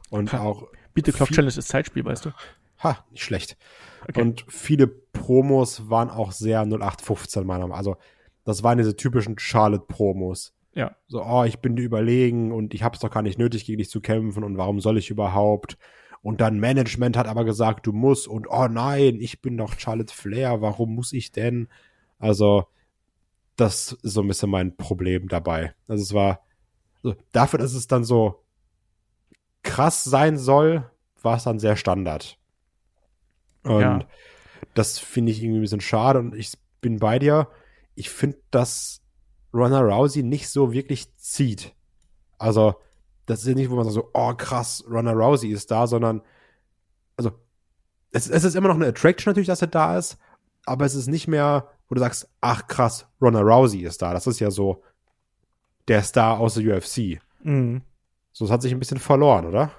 [0.09, 0.67] und ha, auch.
[0.93, 2.31] Beat the Clock Challenge ist Zeitspiel, weißt du?
[2.83, 3.57] Ha, nicht schlecht.
[4.07, 4.21] Okay.
[4.21, 7.77] Und viele Promos waren auch sehr 0815 meiner Meinung nach.
[7.77, 7.97] Also
[8.43, 10.53] das waren diese typischen Charlotte-Promos.
[10.73, 10.95] Ja.
[11.07, 13.89] So, oh, ich bin dir überlegen und ich hab's doch gar nicht nötig, gegen dich
[13.89, 15.77] zu kämpfen und warum soll ich überhaupt?
[16.21, 20.13] Und dann Management hat aber gesagt, du musst und oh nein, ich bin doch Charlotte
[20.13, 21.69] Flair, warum muss ich denn?
[22.17, 22.65] Also,
[23.59, 25.73] das ist so ein bisschen mein Problem dabei.
[25.87, 26.41] Also es war
[27.03, 28.43] so, dafür, dass es dann so
[29.63, 30.89] krass sein soll,
[31.21, 32.37] war es dann sehr Standard.
[33.63, 33.99] Und ja.
[34.73, 37.49] das finde ich irgendwie ein bisschen schade und ich bin bei dir.
[37.95, 39.01] Ich finde, dass
[39.53, 41.73] Ronda Rousey nicht so wirklich zieht.
[42.37, 42.75] Also,
[43.25, 46.21] das ist ja nicht, wo man sagt so, oh krass, Ronda Rousey ist da, sondern,
[47.17, 47.31] also,
[48.11, 50.17] es, es ist immer noch eine Attraction natürlich, dass er da ist,
[50.69, 54.13] aber es ist nicht mehr wo du sagst, ach krass, Ronda Rousey ist da.
[54.13, 54.83] Das ist ja so
[55.87, 57.19] der Star aus der UFC.
[57.43, 57.81] Mhm.
[58.31, 59.71] So, es hat sich ein bisschen verloren, oder?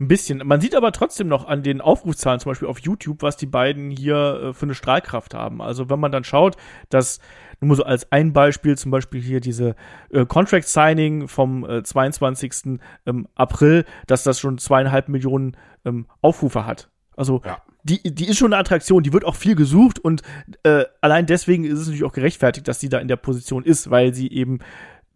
[0.00, 0.38] Ein bisschen.
[0.46, 3.90] Man sieht aber trotzdem noch an den Aufrufzahlen, zum Beispiel auf YouTube, was die beiden
[3.90, 5.60] hier äh, für eine Strahlkraft haben.
[5.60, 6.56] Also wenn man dann schaut,
[6.88, 7.18] dass
[7.60, 9.74] nur so als ein Beispiel zum Beispiel hier diese
[10.10, 12.80] äh, Contract Signing vom äh, 22.
[13.06, 16.90] Ähm, April, dass das schon zweieinhalb Millionen ähm, Aufrufe hat.
[17.16, 20.22] Also ja die, die ist schon eine Attraktion, die wird auch viel gesucht und
[20.62, 23.90] äh, allein deswegen ist es natürlich auch gerechtfertigt, dass sie da in der Position ist,
[23.90, 24.58] weil sie eben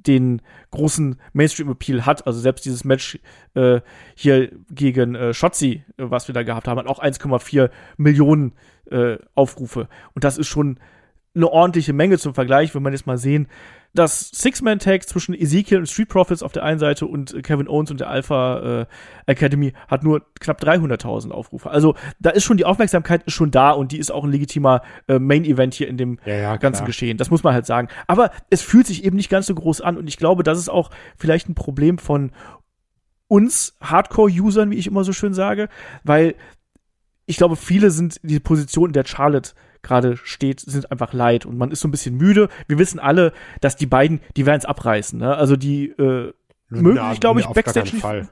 [0.07, 2.27] den großen Mainstream-Appeal hat.
[2.27, 3.19] Also selbst dieses Match
[3.55, 3.81] äh,
[4.15, 8.53] hier gegen äh, Shotzi, äh, was wir da gehabt haben, hat auch 1,4 Millionen
[8.91, 9.89] äh, Aufrufe.
[10.15, 10.79] Und das ist schon
[11.39, 13.49] eine ordentliche Menge zum Vergleich, wenn man jetzt mal sehen,
[13.95, 18.01] das Six-Man-Tag zwischen Ezekiel und Street Profits auf der einen Seite und Kevin Owens und
[18.01, 18.87] der Alpha äh,
[19.27, 21.71] Academy hat nur knapp 300.000 Aufrufe.
[21.71, 24.83] Also da ist schon die Aufmerksamkeit ist schon da und die ist auch ein legitimer
[25.09, 27.17] äh, Main-Event hier in dem ja, ja, ganzen Geschehen.
[27.17, 27.89] Das muss man halt sagen.
[28.07, 30.69] Aber es fühlt sich eben nicht ganz so groß an und ich glaube, das ist
[30.69, 32.33] auch vielleicht ein Problem von
[33.27, 35.69] uns Hardcore-Usern, wie ich immer so schön sage,
[36.05, 36.35] weil
[37.27, 39.53] ich glaube, viele sind die Position der Charlotte
[39.83, 42.49] gerade steht, sind einfach leid und man ist so ein bisschen müde.
[42.67, 45.19] Wir wissen alle, dass die beiden, die werden es abreißen.
[45.19, 45.37] Ne?
[45.37, 46.33] Also die äh,
[46.69, 48.03] mögen sich, glaube ich, Backstage nicht.
[48.03, 48.29] Fall.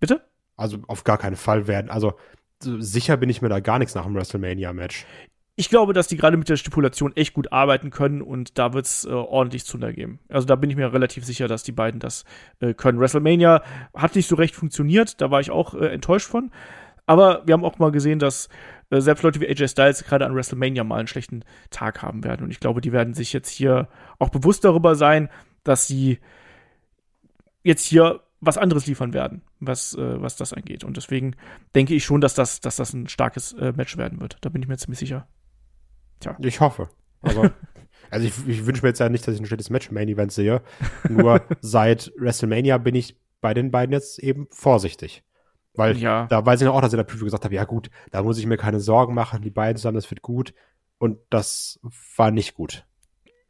[0.00, 0.22] Bitte?
[0.56, 1.90] Also auf gar keinen Fall werden.
[1.90, 2.14] Also
[2.60, 5.06] sicher bin ich mir da gar nichts nach dem WrestleMania-Match.
[5.54, 9.04] Ich glaube, dass die gerade mit der Stipulation echt gut arbeiten können und da wird's
[9.04, 10.20] äh, ordentlich Zunder geben.
[10.28, 12.24] Also da bin ich mir relativ sicher, dass die beiden das
[12.60, 13.00] äh, können.
[13.00, 13.62] WrestleMania
[13.92, 16.52] hat nicht so recht funktioniert, da war ich auch äh, enttäuscht von.
[17.06, 18.48] Aber wir haben auch mal gesehen, dass
[18.90, 22.44] äh, selbst Leute wie AJ Styles gerade an WrestleMania mal einen schlechten Tag haben werden.
[22.44, 25.28] Und ich glaube, die werden sich jetzt hier auch bewusst darüber sein,
[25.64, 26.18] dass sie
[27.62, 30.84] jetzt hier was anderes liefern werden, was, äh, was das angeht.
[30.84, 31.34] Und deswegen
[31.74, 34.38] denke ich schon, dass das, dass das ein starkes äh, Match werden wird.
[34.40, 35.26] Da bin ich mir ziemlich sicher.
[36.20, 36.36] Tja.
[36.40, 36.88] Ich hoffe.
[37.20, 37.52] Aber
[38.10, 40.08] also ich, ich wünsche mir jetzt ja nicht, dass ich ein schlechtes Match im Main
[40.08, 40.62] Event sehe.
[41.08, 45.24] Nur seit WrestleMania bin ich bei den beiden jetzt eben vorsichtig.
[45.78, 46.26] Weil ja.
[46.26, 48.22] da weiß ich noch auch, dass ich in der Preview gesagt habe, ja gut, da
[48.22, 50.52] muss ich mir keine Sorgen machen, die beiden zusammen, das wird gut.
[50.98, 51.78] Und das
[52.16, 52.84] war nicht gut.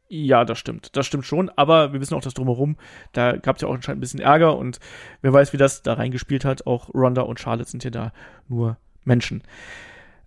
[0.09, 0.95] Ja, das stimmt.
[0.95, 1.49] Das stimmt schon.
[1.49, 2.77] Aber wir wissen auch das drumherum.
[3.13, 4.79] Da gab es ja auch anscheinend ein bisschen Ärger und
[5.21, 6.67] wer weiß, wie das da reingespielt hat.
[6.67, 8.13] Auch Ronda und Charlotte sind ja da
[8.47, 9.43] nur Menschen.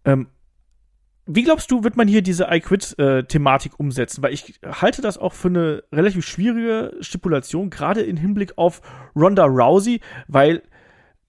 [0.05, 0.27] Ähm,
[1.27, 4.25] wie glaubst du, wird man hier diese I Quit-Thematik umsetzen?
[4.25, 8.83] Weil ich halte das auch für eine relativ schwierige Stipulation, gerade im Hinblick auf
[9.15, 10.63] Ronda Rousey, weil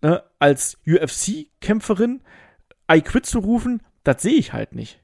[0.04, 2.22] ne, als UFC-Kämpferin
[2.92, 5.02] I Quit zu rufen, das sehe ich halt nicht.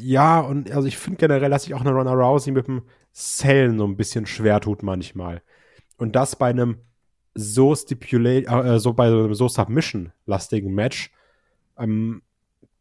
[0.00, 3.78] Ja, und also ich finde generell, dass sich auch eine Ronda Rousey mit dem Sellen
[3.78, 5.42] so ein bisschen schwer tut manchmal.
[5.96, 6.78] Und das bei einem
[7.34, 11.10] so stipulate, äh, so bei einem so Submission-lastigen Match,
[11.78, 12.22] ähm,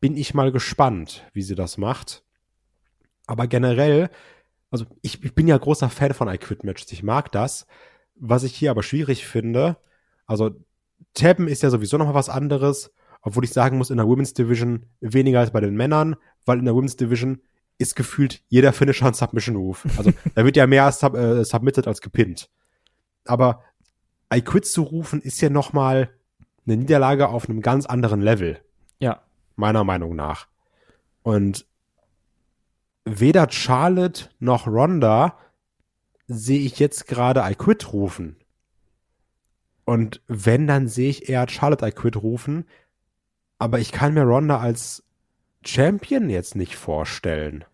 [0.01, 2.23] bin ich mal gespannt, wie sie das macht.
[3.27, 4.09] Aber generell,
[4.69, 6.91] also ich, ich bin ja großer Fan von I Quit Matches.
[6.91, 7.67] Ich mag das.
[8.15, 9.77] Was ich hier aber schwierig finde,
[10.25, 10.51] also
[11.13, 12.91] Tappen ist ja sowieso noch mal was anderes,
[13.21, 16.65] obwohl ich sagen muss, in der Women's Division weniger als bei den Männern, weil in
[16.65, 17.41] der Women's Division
[17.77, 19.79] ist gefühlt jeder Finisher ein Submission Move.
[19.97, 22.49] Also da wird ja mehr sub, äh, submitted als gepinnt.
[23.25, 23.63] Aber
[24.33, 26.09] I Quit zu rufen ist ja noch mal
[26.65, 28.59] eine Niederlage auf einem ganz anderen Level.
[28.99, 29.21] Ja
[29.61, 30.47] meiner Meinung nach.
[31.23, 31.65] Und
[33.05, 35.37] weder Charlotte noch Ronda
[36.27, 38.37] sehe ich jetzt gerade I quit rufen.
[39.85, 42.65] Und wenn, dann sehe ich eher Charlotte I quit rufen.
[43.57, 45.03] Aber ich kann mir Ronda als
[45.63, 47.65] Champion jetzt nicht vorstellen.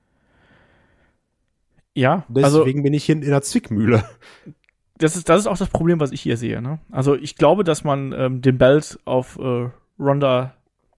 [1.94, 4.04] Ja, deswegen also, bin ich hier in, in der Zwickmühle.
[5.00, 6.62] Das ist, das ist auch das Problem, was ich hier sehe.
[6.62, 6.80] Ne?
[6.92, 10.57] Also ich glaube, dass man ähm, den Belt auf äh, Ronda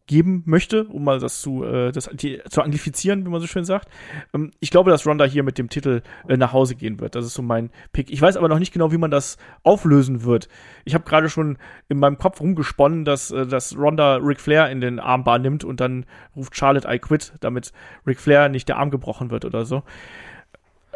[0.09, 3.63] geben möchte, um mal das zu, äh, das, die, zu anglifizieren, wie man so schön
[3.63, 3.87] sagt.
[4.33, 7.13] Ähm, ich glaube, dass Ronda hier mit dem Titel äh, nach Hause gehen wird.
[7.13, 8.09] Das ist so mein Pick.
[8.09, 10.49] Ich weiß aber noch nicht genau, wie man das auflösen wird.
[10.83, 14.81] Ich habe gerade schon in meinem Kopf rumgesponnen, dass, äh, dass Ronda Ric Flair in
[14.81, 17.71] den Armbar nimmt und dann ruft Charlotte I quit, damit
[18.07, 19.83] Ric Flair nicht der Arm gebrochen wird oder so.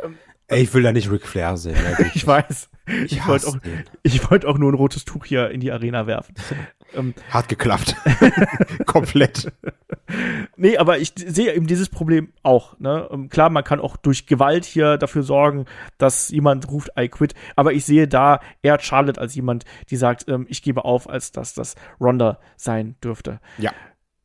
[0.03, 1.77] Ähm, Ey, ich will da nicht Ric Flair sehen.
[2.15, 2.71] ich weiß.
[3.05, 6.33] Ich, ich wollte auch, wollt auch nur ein rotes Tuch hier in die Arena werfen.
[6.95, 7.95] Ähm, Hart geklappt.
[8.85, 9.51] Komplett.
[10.55, 12.79] Nee, aber ich sehe eben dieses Problem auch.
[12.79, 13.07] Ne?
[13.11, 15.65] Ähm, klar, man kann auch durch Gewalt hier dafür sorgen,
[15.97, 17.33] dass jemand ruft, I quit.
[17.55, 21.31] Aber ich sehe da eher Charlotte als jemand, die sagt, ähm, ich gebe auf, als
[21.31, 23.39] dass das Ronda sein dürfte.
[23.57, 23.71] Ja.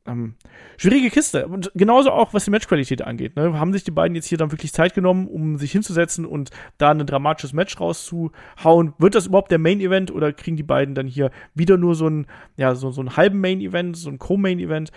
[0.09, 0.35] Ähm,
[0.79, 1.47] schwierige Kiste.
[1.47, 3.37] Und genauso auch, was die Matchqualität angeht.
[3.37, 3.59] Ne?
[3.59, 6.91] Haben sich die beiden jetzt hier dann wirklich Zeit genommen, um sich hinzusetzen und da
[6.91, 8.95] ein dramatisches Match rauszuhauen?
[8.99, 12.09] Wird das überhaupt der Main Event oder kriegen die beiden dann hier wieder nur so
[12.09, 14.91] ein, ja, so, so einen halben Main Event, so ein Co-Main Event?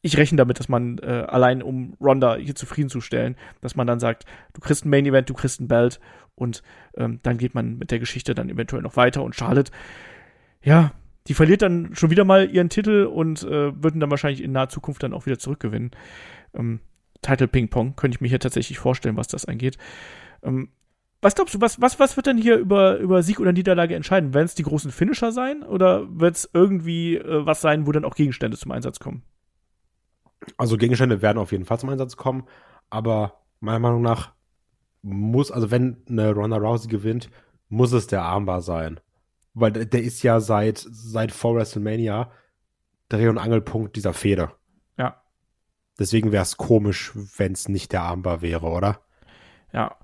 [0.00, 4.24] Ich rechne damit, dass man äh, allein, um Ronda hier zufriedenzustellen, dass man dann sagt,
[4.54, 6.00] du kriegst ein Main Event, du kriegst ein Belt
[6.34, 6.62] und
[6.96, 9.70] ähm, dann geht man mit der Geschichte dann eventuell noch weiter und Charlotte,
[10.64, 10.92] ja,
[11.28, 14.68] die verliert dann schon wieder mal ihren Titel und äh, würden dann wahrscheinlich in naher
[14.68, 15.92] Zukunft dann auch wieder zurückgewinnen.
[16.54, 16.80] Ähm,
[17.22, 19.78] Title Ping Pong könnte ich mir hier tatsächlich vorstellen, was das angeht.
[20.42, 20.70] Ähm,
[21.20, 24.34] was glaubst du, was, was, was wird denn hier über, über Sieg oder Niederlage entscheiden?
[24.34, 28.04] Werden es die großen Finisher sein oder wird es irgendwie äh, was sein, wo dann
[28.04, 29.22] auch Gegenstände zum Einsatz kommen?
[30.56, 32.44] Also Gegenstände werden auf jeden Fall zum Einsatz kommen,
[32.90, 34.32] aber meiner Meinung nach
[35.02, 37.30] muss, also wenn eine Ronda Rousey gewinnt,
[37.68, 38.98] muss es der Armbar sein.
[39.54, 42.30] Weil der ist ja seit, seit vor WrestleMania
[43.08, 44.56] Dreh- und Angelpunkt dieser Feder.
[44.96, 45.22] Ja.
[45.98, 49.02] Deswegen wäre es komisch, wenn es nicht der Armbar wäre, oder?
[49.72, 49.96] Ja.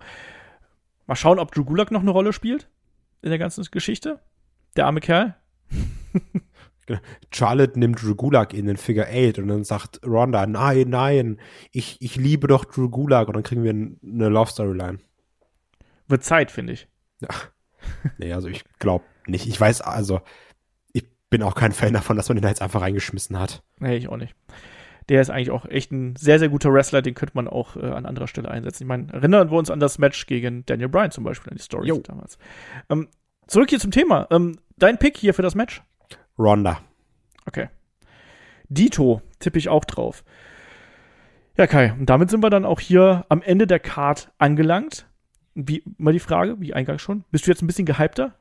[1.06, 2.68] Mal schauen, ob Drew Gulak noch eine Rolle spielt
[3.22, 4.20] in der ganzen Geschichte.
[4.76, 5.36] Der arme Kerl.
[6.88, 7.00] Genau.
[7.30, 11.38] Charlotte nimmt Drew Gulak in den Figure 8 und dann sagt Ronda, nein, nein,
[11.70, 14.98] ich, ich liebe doch Drew Gulak und dann kriegen wir eine Love Storyline.
[16.06, 16.88] Wird Zeit, finde ich.
[17.20, 17.28] Ja.
[18.16, 19.46] Nee, also ich glaube nicht.
[19.46, 20.20] Ich weiß, also,
[20.92, 23.62] ich bin auch kein Fan davon, dass man den da jetzt einfach reingeschmissen hat.
[23.78, 24.34] Nee, ich auch nicht.
[25.08, 27.86] Der ist eigentlich auch echt ein sehr, sehr guter Wrestler, den könnte man auch äh,
[27.86, 28.82] an anderer Stelle einsetzen.
[28.82, 31.62] Ich meine, erinnern wir uns an das Match gegen Daniel Bryan zum Beispiel, an die
[31.62, 32.38] Story damals.
[32.90, 33.08] Ähm,
[33.46, 34.26] zurück hier zum Thema.
[34.30, 35.82] Ähm, dein Pick hier für das Match?
[36.38, 36.80] Ronda.
[37.46, 37.68] Okay.
[38.68, 40.24] Dito tippe ich auch drauf.
[41.56, 45.06] Ja, Kai, und damit sind wir dann auch hier am Ende der Card angelangt.
[45.54, 47.24] Wie, mal die Frage, wie eingangs schon.
[47.32, 48.37] Bist du jetzt ein bisschen gehypter?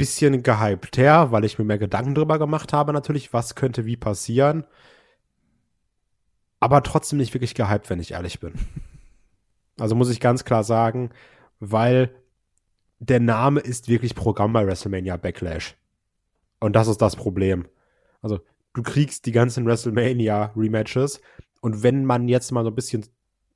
[0.00, 3.98] Bisschen gehypt her, weil ich mir mehr Gedanken drüber gemacht habe, natürlich, was könnte wie
[3.98, 4.64] passieren.
[6.58, 8.54] Aber trotzdem nicht wirklich gehypt, wenn ich ehrlich bin.
[9.78, 11.10] Also muss ich ganz klar sagen,
[11.58, 12.14] weil
[12.98, 15.76] der Name ist wirklich Programm bei WrestleMania Backlash.
[16.60, 17.66] Und das ist das Problem.
[18.22, 18.40] Also,
[18.72, 21.20] du kriegst die ganzen WrestleMania Rematches.
[21.60, 23.06] Und wenn man jetzt mal so ein bisschen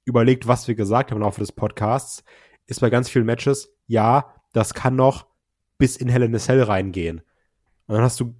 [0.04, 2.22] überlegt, was wir gesagt haben im Laufe des Podcasts,
[2.66, 5.26] ist bei ganz vielen Matches, ja, das kann noch
[5.78, 7.20] bis in Hell in a Cell reingehen.
[7.86, 8.34] Und dann hast du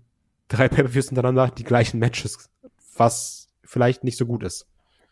[0.48, 2.50] drei Pay-Per-Views hintereinander die gleichen Matches,
[2.96, 4.66] was vielleicht nicht so gut ist.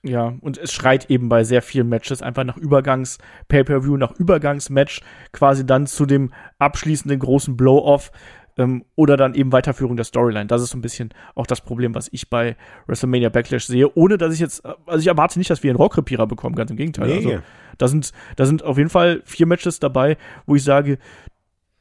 [0.05, 5.01] Ja, und es schreit eben bei sehr vielen Matches einfach nach Übergangs Pay-per-View, nach Übergangsmatch
[5.31, 8.11] quasi dann zu dem abschließenden großen Blow-off
[8.59, 10.47] ähm, oder dann eben Weiterführung der Storyline.
[10.47, 12.57] Das ist so ein bisschen auch das Problem, was ich bei
[12.87, 16.27] WrestleMania Backlash sehe, ohne dass ich jetzt, also ich erwarte nicht, dass wir einen Rohrkrepierer
[16.27, 17.07] bekommen, ganz im Gegenteil.
[17.07, 17.27] Nee.
[17.27, 17.43] Also,
[17.79, 20.17] da sind, da sind auf jeden Fall vier Matches dabei,
[20.47, 20.99] wo ich sage,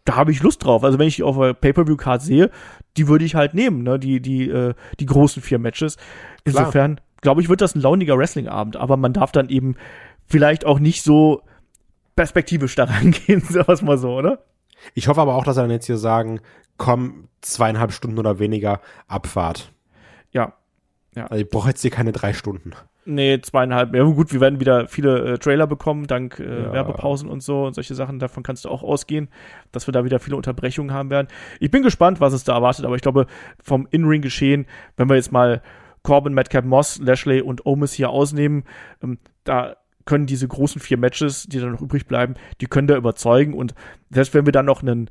[0.06, 0.84] da habe ich Lust drauf.
[0.84, 2.50] Also wenn ich die auf der Pay-per-view-Card sehe,
[2.98, 4.00] die würde ich halt nehmen, ne?
[4.00, 5.98] Die, die, äh, die großen vier Matches.
[6.44, 9.76] Insofern glaube ich, wird das ein launiger Wrestling-Abend, aber man darf dann eben
[10.26, 11.44] vielleicht auch nicht so
[12.16, 14.40] perspektivisch daran gehen, sagen wir mal so, oder?
[14.96, 16.42] Ich hoffe aber auch, dass er dann jetzt hier sagen,
[16.78, 19.72] komm, zweieinhalb Stunden oder weniger Abfahrt.
[20.32, 20.54] Ja.
[21.16, 21.28] Ja.
[21.28, 22.72] Also ich brauche jetzt hier keine drei Stunden.
[23.04, 23.96] Nee, zweieinhalb.
[23.96, 26.72] Ja, gut, wir werden wieder viele äh, Trailer bekommen, dank äh, ja.
[26.72, 28.20] Werbepausen und so und solche Sachen.
[28.20, 29.30] Davon kannst du auch ausgehen,
[29.72, 31.28] dass wir da wieder viele Unterbrechungen haben werden.
[31.60, 33.26] Ich bin gespannt, was es da erwartet, aber ich glaube,
[33.62, 35.62] vom In-Ring-Geschehen, wenn wir jetzt mal
[36.04, 38.64] Corbin, Madcap Moss, Lashley und Omis hier ausnehmen,
[39.04, 42.96] ähm, da können diese großen vier Matches, die dann noch übrig bleiben, die können da
[42.96, 43.74] überzeugen und
[44.12, 45.10] selbst wenn wir dann noch einen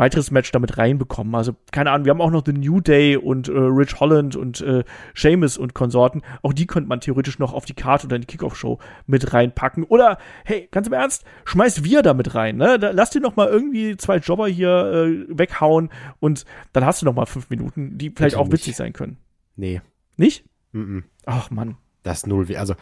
[0.00, 1.34] weiteres Match damit reinbekommen.
[1.34, 4.60] Also, keine Ahnung, wir haben auch noch The New Day und äh, Rich Holland und
[4.62, 4.82] äh,
[5.14, 6.22] Seamus und Konsorten.
[6.42, 9.84] Auch die könnte man theoretisch noch auf die Karte oder in die Kickoff-Show mit reinpacken.
[9.84, 12.78] Oder, hey, ganz im Ernst, schmeiß wir da mit rein, ne?
[12.78, 17.06] Da, lass dir noch mal irgendwie zwei Jobber hier äh, weghauen und dann hast du
[17.06, 18.76] noch mal fünf Minuten, die vielleicht Bitte auch witzig nicht.
[18.76, 19.18] sein können.
[19.56, 19.82] Nee.
[20.16, 20.44] Nicht?
[20.72, 21.02] Mm, -mm.
[21.26, 21.76] Ach, Mann.
[22.02, 22.74] Das null wie also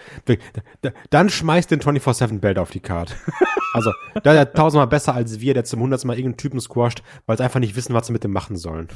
[1.10, 3.14] dann schmeißt den 24/7 Belt auf die Karte.
[3.74, 3.92] Also,
[4.22, 7.36] da ist er tausendmal besser als wir, der zum hundertsten Mal irgendeinen Typen squasht, weil
[7.36, 8.88] sie einfach nicht wissen, was sie mit dem machen sollen.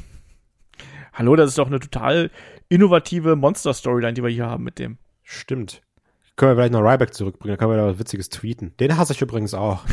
[1.12, 2.30] Hallo, das ist doch eine total
[2.70, 4.96] innovative Monster-Storyline, die wir hier haben mit dem.
[5.22, 5.82] Stimmt.
[6.36, 8.72] Können wir vielleicht noch Ryback zurückbringen, dann können wir da was Witziges tweeten.
[8.80, 9.84] Den hasse ich übrigens auch.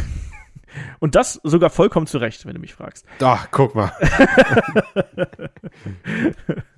[0.99, 3.05] Und das sogar vollkommen zurecht, wenn du mich fragst.
[3.21, 3.91] Ach, guck mal.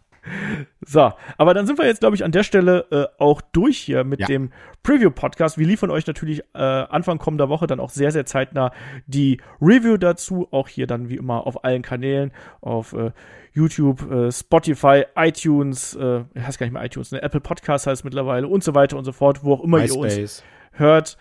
[0.85, 4.03] So, aber dann sind wir jetzt, glaube ich, an der Stelle äh, auch durch hier
[4.03, 4.27] mit ja.
[4.27, 4.51] dem
[4.83, 5.57] Preview-Podcast.
[5.57, 8.71] Wir liefern euch natürlich äh, Anfang kommender Woche dann auch sehr, sehr zeitnah
[9.05, 10.47] die Review dazu.
[10.51, 13.11] Auch hier dann wie immer auf allen Kanälen, auf äh,
[13.53, 17.21] YouTube, äh, Spotify, iTunes, äh, heißt gar nicht mehr iTunes, ne?
[17.21, 20.17] Apple Podcast heißt mittlerweile und so weiter und so fort, wo auch immer MySpace.
[20.17, 21.17] ihr uns hört.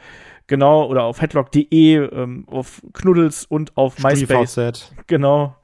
[0.46, 4.92] Genau, oder auf headlock.de, ähm, auf Knuddels und auf MySpace.
[5.06, 5.56] Genau.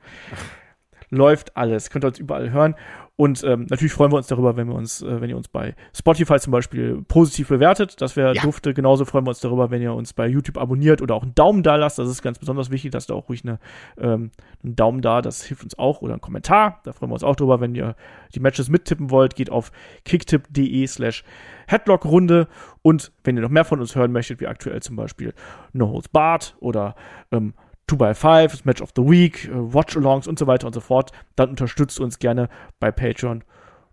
[1.10, 1.90] Läuft alles.
[1.90, 2.76] Könnt ihr uns überall hören.
[3.18, 5.74] Und ähm, natürlich freuen wir uns darüber, wenn wir uns, äh, wenn ihr uns bei
[5.94, 8.00] Spotify zum Beispiel positiv bewertet.
[8.02, 8.42] Das wäre ja.
[8.42, 8.74] dufte.
[8.74, 11.62] Genauso freuen wir uns darüber, wenn ihr uns bei YouTube abonniert oder auch einen Daumen
[11.62, 11.98] da lasst.
[11.98, 13.58] Das ist ganz besonders wichtig, dass da auch ruhig eine,
[13.96, 15.22] ähm, einen Daumen da.
[15.22, 16.02] Das hilft uns auch.
[16.02, 16.80] Oder einen Kommentar.
[16.84, 17.96] Da freuen wir uns auch drüber, wenn ihr
[18.34, 19.34] die Matches mittippen wollt.
[19.34, 19.72] Geht auf
[20.04, 21.24] kicktip.de slash
[21.68, 22.48] Headlock-Runde.
[22.82, 25.32] Und wenn ihr noch mehr von uns hören möchtet, wie aktuell zum Beispiel
[25.72, 26.94] No Holds Barred oder
[27.32, 27.54] ähm,
[27.88, 31.50] 2x5, das Match of the Week, äh, Watch-Alongs und so weiter und so fort, dann
[31.50, 32.48] unterstützt uns gerne
[32.80, 33.44] bei Patreon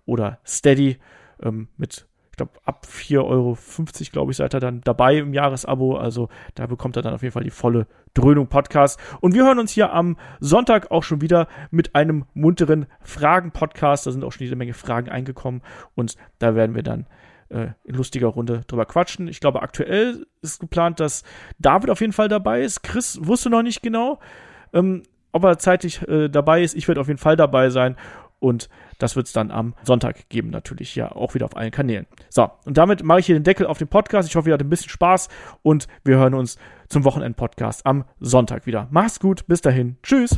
[0.06, 0.98] oder Steady
[1.42, 3.58] ähm, mit, ich glaube, ab 4,50 Euro,
[4.12, 5.98] glaube ich, seid ihr dann dabei im Jahresabo.
[5.98, 9.00] Also da bekommt ihr dann auf jeden Fall die volle Dröhnung Podcast.
[9.22, 14.08] Und wir hören uns hier am Sonntag auch schon wieder mit einem munteren Fragen-Podcast.
[14.08, 15.62] Da sind auch schon jede Menge Fragen eingekommen
[15.96, 17.08] und da werden wir dann
[17.54, 19.28] äh, in lustiger Runde drüber quatschen.
[19.28, 21.24] Ich glaube, aktuell ist geplant, dass
[21.60, 22.84] David auf jeden Fall dabei ist.
[22.84, 24.20] Chris wusste noch nicht genau,
[24.74, 26.76] ähm, ob er zeitlich äh, dabei ist.
[26.76, 27.96] Ich werde auf jeden Fall dabei sein.
[28.40, 28.68] Und
[29.00, 32.08] das wird es dann am Sonntag geben, natürlich ja auch wieder auf allen Kanälen.
[32.30, 34.28] So, und damit mache ich hier den Deckel auf den Podcast.
[34.28, 35.30] Ich hoffe, ihr hattet ein bisschen Spaß
[35.62, 36.58] und wir hören uns
[36.90, 38.90] zum Wochenend-Podcast am Sonntag wieder.
[38.92, 39.96] Macht's gut, bis dahin.
[40.04, 40.38] Tschüss.